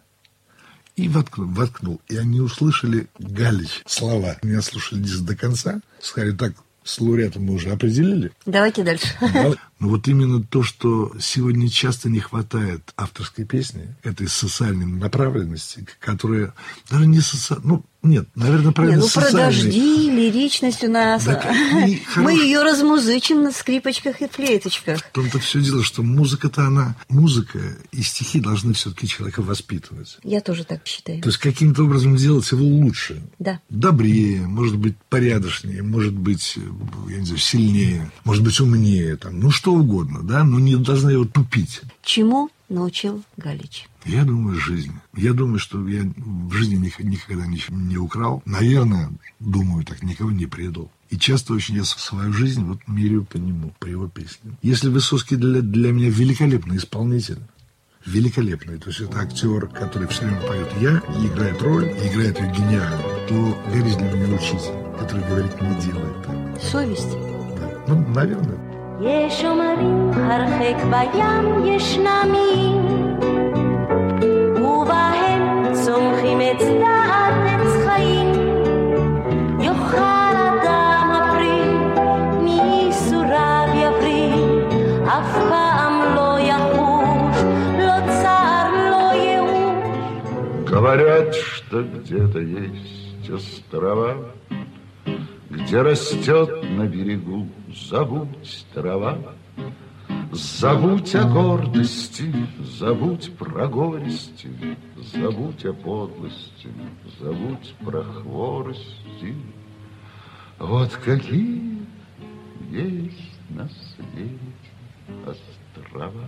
И 0.96 1.08
воткнул, 1.10 1.48
воткнул. 1.50 2.02
И 2.08 2.16
они 2.18 2.40
услышали 2.42 3.08
Галич 3.20 3.84
слова. 3.86 4.38
Меня 4.42 4.63
слушали 4.63 5.04
здесь 5.04 5.20
до 5.20 5.36
конца. 5.36 5.82
Сказали, 6.02 6.32
так, 6.32 6.54
с 6.88 7.02
лауреатом 7.02 7.43
мы 7.43 7.54
уже 7.54 7.69
определили. 7.71 8.32
Давайте 8.45 8.84
дальше. 8.84 9.08
Но 9.80 9.90
вот 9.90 10.08
именно 10.08 10.44
то, 10.44 10.63
что 10.63 11.13
сегодня 11.20 11.70
часто 11.70 12.10
не 12.10 12.20
хватает 12.20 12.94
авторской 12.98 13.46
песни, 13.46 13.96
этой 14.04 14.28
социальной 14.28 14.86
направленности, 14.86 15.86
которая 16.00 16.54
даже 16.90 17.06
не 17.06 17.20
социальная, 17.20 17.68
ну, 17.68 17.86
нет, 18.04 18.28
наверное, 18.36 18.68
Не, 18.68 18.74
правильно, 18.74 19.00
ну 19.00 19.10
про 19.10 19.22
социальной. 19.22 19.63
дожди, 19.63 20.12
лиричность 20.12 20.84
у 20.84 20.90
нас. 20.90 21.24
Так 21.24 21.46
Мы 22.16 22.34
ее 22.34 22.62
размузычим 22.62 23.44
на 23.44 23.52
скрипочках 23.52 24.22
и 24.22 24.28
флейточках. 24.28 25.00
В 25.00 25.12
том-то 25.12 25.40
все 25.40 25.62
дело, 25.62 25.84
что 25.84 26.04
музыка-то 26.04 26.66
она, 26.66 26.96
музыка 27.10 27.60
и 27.92 28.02
стихи 28.04 28.40
должны 28.40 28.74
все-таки 28.74 29.08
человека 29.08 29.42
воспитывать. 29.42 30.20
Я 30.24 30.42
тоже 30.42 30.63
так 30.63 30.86
считаю. 30.86 31.22
То 31.22 31.30
есть 31.30 31.40
каким-то 31.40 31.84
образом 31.84 32.16
делать 32.16 32.50
его 32.52 32.63
лучше. 32.63 33.22
Да. 33.40 33.60
Добрее, 33.70 34.42
может 34.48 34.78
быть, 34.78 34.96
порядочнее, 35.10 35.84
может 35.84 36.13
быть, 36.13 36.58
я 37.10 37.18
не 37.18 37.26
знаю, 37.26 37.40
сильнее, 37.40 38.12
может 38.24 38.44
быть, 38.44 38.60
умнее, 38.60 39.18
там, 39.18 39.40
ну, 39.40 39.52
что 39.52 39.66
угодно, 39.71 40.19
да, 40.23 40.43
но 40.43 40.60
не 40.60 40.75
должна 40.75 41.12
его 41.12 41.25
тупить. 41.25 41.82
Чему 42.03 42.49
научил 42.69 43.23
Галич? 43.38 43.88
Я 44.06 44.23
думаю, 44.23 44.58
жизнь. 44.60 44.93
Я 45.15 45.34
думаю, 45.34 45.60
что 45.60 45.86
я 45.88 46.03
в 46.17 46.51
жизни 46.53 46.75
ник- 46.75 46.99
никогда 46.99 47.45
ничего 47.45 47.77
не 47.77 47.97
украл. 47.97 48.41
Наверное, 48.45 49.10
думаю, 49.39 49.84
так 49.86 50.03
никого 50.03 50.32
не 50.32 50.45
предал. 50.45 50.91
И 51.10 51.17
часто 51.17 51.53
очень 51.53 51.75
я 51.75 51.84
свою 51.86 52.34
жизнь 52.34 52.63
вот 52.65 52.80
меряю 52.88 53.23
по 53.25 53.38
нему, 53.38 53.73
по 53.80 53.86
его 53.86 54.08
песням. 54.08 54.58
Если 54.62 54.89
Высоцкий 54.89 55.36
для, 55.38 55.62
для 55.62 55.91
меня 55.91 56.10
великолепный 56.10 56.77
исполнитель, 56.77 57.39
великолепный, 58.06 58.77
то 58.77 58.89
есть 58.89 59.01
это 59.01 59.19
актер, 59.19 59.67
который 59.67 60.08
все 60.08 60.23
время 60.25 60.41
поет 60.41 60.67
«я» 60.82 61.01
и 61.17 61.27
играет 61.27 61.62
роль, 61.62 61.86
и 61.86 62.08
играет 62.10 62.39
ее 62.39 62.51
гениально, 62.53 63.03
то 63.27 63.58
Гарри 63.67 63.93
для 63.95 64.12
меня 64.12 64.36
учитель, 64.36 64.97
который 64.99 65.27
говорит 65.27 65.62
«не 65.62 65.82
делай 65.82 66.13
так». 66.25 66.62
Совесть. 66.62 67.12
Да. 67.58 67.84
Ну, 67.88 68.08
наверное. 68.13 68.58
יש 69.01 69.45
אומרים 69.45 70.11
הרחק 70.14 70.85
בים 70.90 71.64
ישנם 71.66 72.33
איים 72.35 73.16
ובהם 74.57 75.73
צומחים 75.73 76.40
עץ 76.40 76.62
דעת 76.62 77.35
עץ 77.47 77.87
חיים 77.87 78.33
יאכל 79.61 80.35
אדם 80.37 81.11
הפרי 81.14 81.62
מייסוריו 82.42 83.68
יבריא 83.75 84.35
אף 85.07 85.38
פעם 85.49 86.14
לא 86.14 86.38
יחוש 86.38 87.37
לא 87.79 88.12
צער 88.23 88.71
לא 88.90 89.12
ייאוש 89.14 89.92
Говорят, 90.66 91.35
что 91.35 91.83
где-то 91.83 92.38
есть 92.40 93.31
острова, 93.31 94.16
Где 95.51 95.83
растет 95.83 96.56
на 96.78 96.86
берегу 96.86 97.48
забудь 97.90 98.66
трава. 98.74 99.18
Забудь 100.32 101.16
о 101.16 101.24
гордости, 101.24 102.32
забудь 102.60 103.32
про 103.38 103.68
горести, 103.68 104.50
Забудь 105.13 105.66
о 105.66 105.74
подлости, 105.74 106.70
забудь 107.20 107.74
про 107.84 108.04
хворости. 108.04 109.36
Вот 110.60 110.92
какие 111.04 111.80
есть 112.70 113.40
на 113.50 113.68
свете 113.70 114.38
острова. 115.26 116.26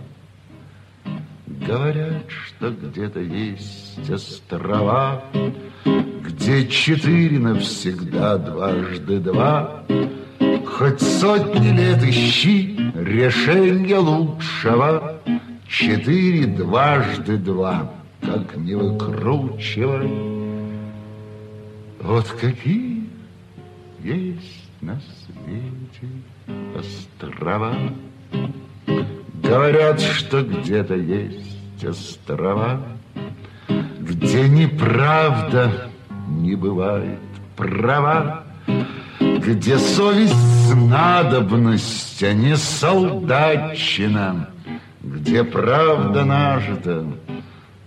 Говорят, 1.46 2.28
что 2.28 2.70
где-то 2.70 3.20
есть 3.20 4.10
острова, 4.10 5.24
Где 6.22 6.66
четыре 6.66 7.38
навсегда 7.38 8.38
дважды 8.38 9.18
два. 9.20 9.84
Хоть 10.80 11.02
сотни 11.02 11.76
лет 11.76 12.02
ищи 12.02 12.74
решения 12.94 13.98
лучшего, 13.98 15.20
Четыре 15.68 16.46
дважды 16.46 17.36
два, 17.36 17.92
как 18.22 18.56
не 18.56 18.74
выкручивай. 18.74 20.10
Вот 22.00 22.26
какие 22.28 23.04
есть 24.02 24.70
на 24.80 24.98
свете 25.00 26.08
острова. 26.74 27.74
Говорят, 29.42 30.00
что 30.00 30.42
где-то 30.42 30.94
есть 30.94 31.84
острова, 31.84 32.80
Где 33.68 34.48
неправда 34.48 35.90
не 36.26 36.54
бывает 36.54 37.18
права, 37.54 38.44
Где 39.20 39.78
совесть 39.78 40.74
надобность, 40.74 42.22
а 42.22 42.32
не 42.32 42.56
солдатчина, 42.56 44.50
Где 45.02 45.44
правда 45.44 46.24
нажита, 46.24 47.06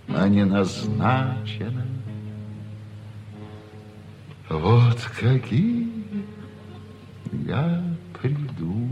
а 0.08 0.28
не 0.28 0.44
назначена. 0.44 1.86
Вот 4.48 5.00
какие 5.18 5.90
я 7.32 7.82
приду 8.20 8.88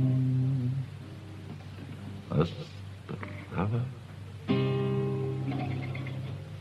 острова. 2.30 3.82